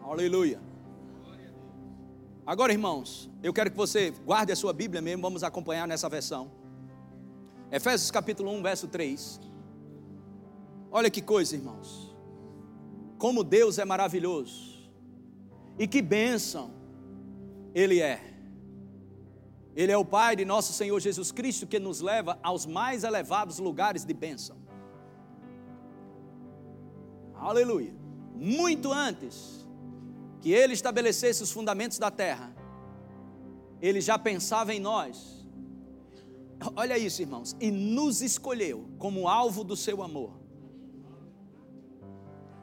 [0.04, 0.60] Aleluia.
[2.44, 6.52] Agora, irmãos, eu quero que você guarde a sua Bíblia mesmo, vamos acompanhar nessa versão.
[7.72, 9.40] Efésios capítulo 1, verso 3.
[10.92, 12.16] Olha que coisa, irmãos.
[13.20, 14.90] Como Deus é maravilhoso.
[15.78, 16.72] E que bênção
[17.76, 18.35] Ele é.
[19.76, 23.60] Ele é o Pai de nosso Senhor Jesus Cristo que nos leva aos mais elevados
[23.60, 24.58] lugares de bênção.
[27.36, 27.94] Aleluia.
[28.34, 29.68] Muito antes
[30.40, 32.56] que Ele estabelecesse os fundamentos da terra,
[33.82, 35.46] Ele já pensava em nós.
[36.76, 37.56] Olha isso, irmãos.
[37.60, 40.40] E nos escolheu como alvo do seu amor.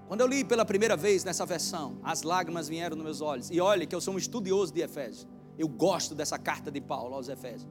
[0.08, 3.50] Quando eu li pela primeira vez nessa versão, as lágrimas vieram nos meus olhos.
[3.50, 5.26] E olha que eu sou um estudioso de Efésios.
[5.58, 7.70] Eu gosto dessa carta de Paulo aos Efésios.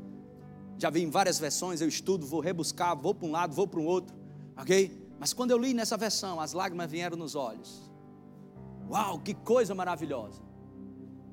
[0.77, 3.79] Já vi em várias versões, eu estudo, vou rebuscar, vou para um lado, vou para
[3.79, 4.15] um outro,
[4.57, 4.91] ok?
[5.19, 7.91] Mas quando eu li nessa versão, as lágrimas vieram nos olhos.
[8.89, 10.41] Uau, que coisa maravilhosa!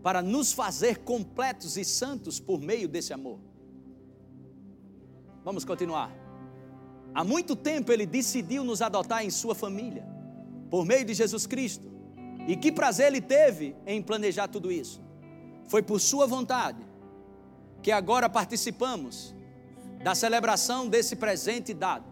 [0.03, 3.39] Para nos fazer completos e santos por meio desse amor.
[5.43, 6.15] Vamos continuar.
[7.15, 10.07] Há muito tempo ele decidiu nos adotar em sua família,
[10.71, 11.91] por meio de Jesus Cristo.
[12.47, 15.08] E que prazer ele teve em planejar tudo isso.
[15.69, 16.83] Foi por Sua vontade
[17.83, 19.35] que agora participamos
[20.03, 22.07] da celebração desse presente dado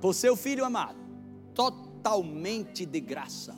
[0.00, 0.98] por Seu Filho amado,
[1.54, 3.56] totalmente de graça.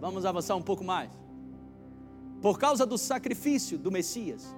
[0.00, 1.10] Vamos avançar um pouco mais.
[2.40, 4.54] Por causa do sacrifício do Messias,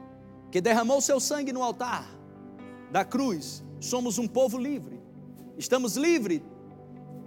[0.51, 2.07] que derramou seu sangue no altar
[2.91, 5.08] da cruz, somos um povo livre
[5.59, 6.41] Estamos livres,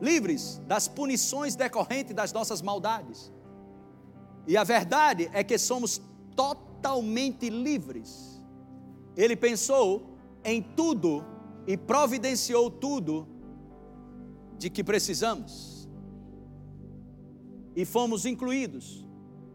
[0.02, 3.30] livres das punições decorrentes das nossas maldades.
[4.48, 6.02] E a verdade é que somos
[6.34, 8.42] totalmente livres.
[9.18, 10.16] Ele pensou
[10.46, 11.26] em tudo
[11.68, 13.28] e providenciou tudo
[14.58, 15.90] de que precisamos.
[17.76, 19.06] E fomos incluídos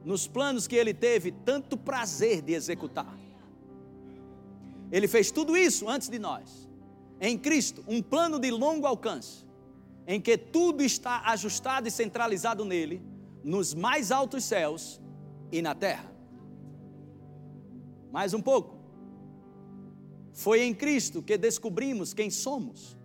[0.04, 3.18] nos planos que ele teve tanto prazer de executar.
[4.92, 6.65] Ele fez tudo isso antes de nós
[7.20, 9.44] em Cristo um plano de longo alcance,
[10.06, 13.02] em que tudo está ajustado e centralizado nele,
[13.42, 15.00] nos mais altos céus
[15.50, 16.12] e na terra.
[18.12, 18.76] Mais um pouco.
[20.32, 22.96] Foi em Cristo que descobrimos quem somos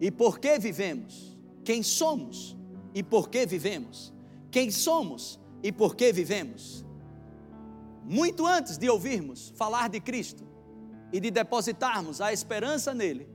[0.00, 1.36] e por que vivemos.
[1.64, 2.56] Quem somos
[2.94, 4.12] e por que vivemos.
[4.50, 6.84] Quem somos e por que vivemos.
[8.04, 10.44] Muito antes de ouvirmos falar de Cristo,
[11.14, 13.28] e de depositarmos a esperança nele,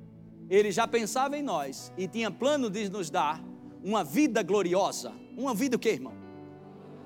[0.50, 3.42] ele já pensava em nós e tinha plano de nos dar
[3.82, 5.14] uma vida gloriosa.
[5.38, 6.12] Uma vida o quê, irmão?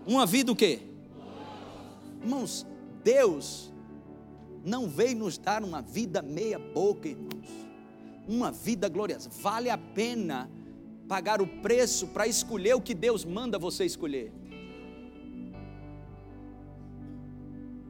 [0.03, 0.79] Uma vida o quê?
[2.23, 2.65] Irmãos,
[3.03, 3.71] Deus
[4.65, 7.51] não veio nos dar uma vida meia boca, irmãos.
[8.27, 9.29] uma vida gloriosa.
[9.29, 10.49] Vale a pena
[11.07, 14.33] pagar o preço para escolher o que Deus manda você escolher.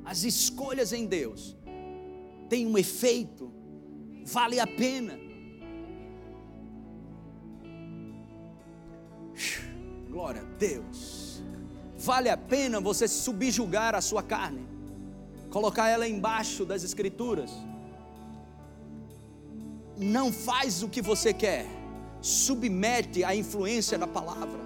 [0.03, 1.55] As escolhas em Deus
[2.53, 3.51] têm um efeito,
[4.27, 5.17] vale a pena.
[10.07, 11.41] Glória a Deus.
[11.97, 14.67] Vale a pena você subjugar a sua carne,
[15.49, 17.51] colocar ela embaixo das Escrituras.
[19.97, 21.65] Não faz o que você quer,
[22.21, 24.61] submete a influência da palavra.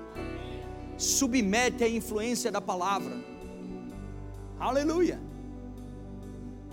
[0.98, 3.16] Submete a influência da palavra.
[4.60, 5.22] Aleluia.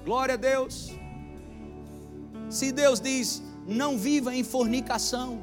[0.05, 1.04] Glória a Deus.
[2.55, 5.43] Se Deus diz, não viva em fornicação,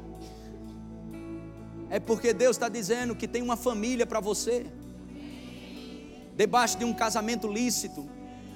[1.90, 4.64] é porque Deus está dizendo que tem uma família para você,
[6.34, 8.08] debaixo de um casamento lícito.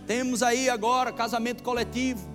[0.07, 2.27] Temos aí agora casamento coletivo,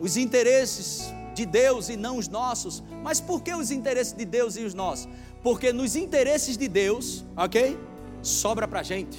[0.00, 2.82] os interesses de Deus e não os nossos.
[3.04, 5.08] Mas por que os interesses de Deus e os nossos?
[5.44, 7.78] Porque nos interesses de Deus, ok?
[8.20, 9.16] Sobra para gente.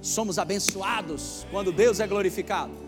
[0.00, 2.87] Somos abençoados quando Deus é glorificado.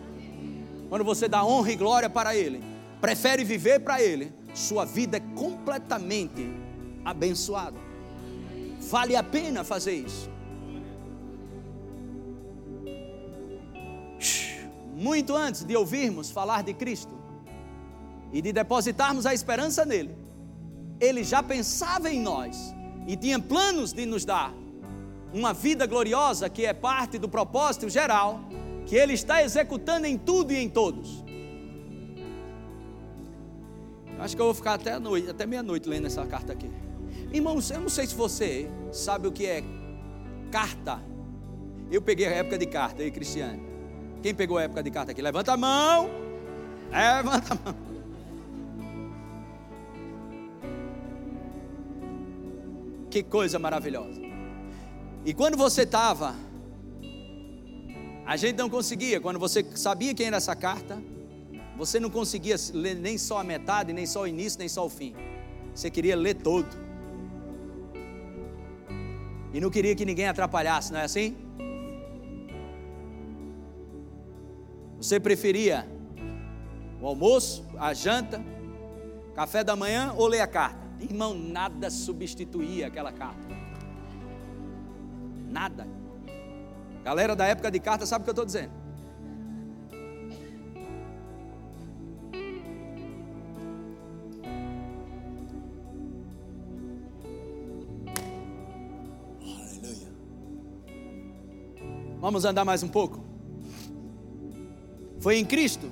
[0.91, 2.62] Quando você dá honra e glória para Ele,
[3.01, 6.53] prefere viver para Ele sua vida é completamente
[7.05, 7.78] abençoada.
[8.80, 10.28] Vale a pena fazer isso.
[14.95, 17.16] Muito antes de ouvirmos falar de Cristo
[18.32, 20.14] e de depositarmos a esperança nele,
[21.01, 22.74] ele já pensava em nós
[23.07, 24.53] e tinha planos de nos dar
[25.32, 28.41] uma vida gloriosa que é parte do propósito geral
[28.91, 31.24] que ele está executando em tudo e em todos.
[34.18, 36.68] Acho que eu vou ficar até noite, até meia-noite lendo essa carta aqui.
[37.32, 39.62] Irmãos, eu não sei se você sabe o que é
[40.51, 41.01] carta.
[41.88, 43.62] Eu peguei a época de carta, aí, Cristiano.
[44.20, 45.22] Quem pegou a época de carta aqui?
[45.22, 46.11] Levanta a mão.
[46.91, 47.76] Levanta a mão.
[53.09, 54.20] Que coisa maravilhosa.
[55.24, 56.34] E quando você estava,
[58.31, 61.03] a gente não conseguia, quando você sabia quem era essa carta,
[61.76, 64.89] você não conseguia ler nem só a metade, nem só o início, nem só o
[64.89, 65.16] fim.
[65.74, 66.68] Você queria ler todo.
[69.53, 71.37] E não queria que ninguém atrapalhasse, não é assim?
[74.99, 75.91] Você preferia
[77.01, 78.41] o almoço, a janta,
[79.35, 80.78] café da manhã ou ler a carta?
[81.01, 83.49] Irmão, nada substituía aquela carta.
[85.49, 85.99] Nada.
[87.05, 88.72] Galera da época de carta sabe o que eu estou dizendo.
[102.20, 103.24] Vamos andar mais um pouco.
[105.20, 105.90] Foi em Cristo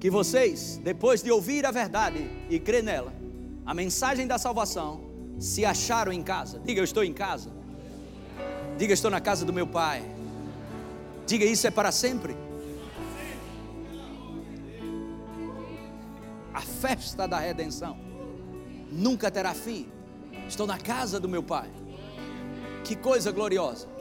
[0.00, 3.12] que vocês, depois de ouvir a verdade e crer nela,
[3.64, 5.00] a mensagem da salvação,
[5.38, 6.60] se acharam em casa.
[6.64, 7.55] Diga, eu estou em casa.
[8.76, 10.04] Diga, estou na casa do meu Pai.
[11.26, 12.36] Diga, isso é para sempre.
[16.52, 17.98] A festa da redenção
[18.90, 19.88] nunca terá fim.
[20.48, 21.70] Estou na casa do meu Pai.
[22.84, 23.96] Que coisa gloriosa.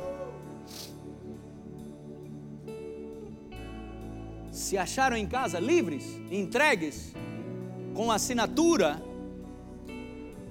[4.55, 7.13] se acharam em casa livres, entregues,
[7.93, 9.01] com a assinatura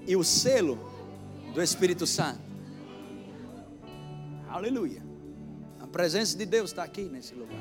[0.07, 0.79] e o selo
[1.55, 2.54] do Espírito Santo.
[4.55, 5.03] Aleluia.
[5.81, 7.59] A presença de Deus está aqui nesse lugar.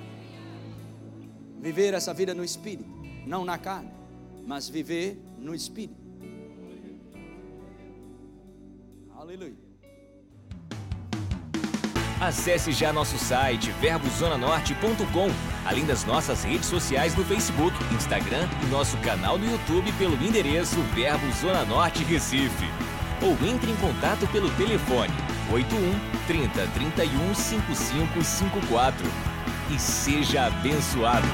[1.59, 2.87] Viver essa vida no Espírito,
[3.25, 3.91] não na carne,
[4.45, 5.99] mas viver no Espírito.
[9.17, 9.57] Aleluia.
[12.21, 15.29] Acesse já nosso site verbozonanorte.com,
[15.65, 20.79] além das nossas redes sociais no Facebook, Instagram e nosso canal no YouTube pelo endereço
[20.93, 22.67] Verbo Zona Norte Recife.
[23.19, 29.07] Ou entre em contato pelo telefone 81 30 31 5554
[29.69, 31.27] e seja abençoado.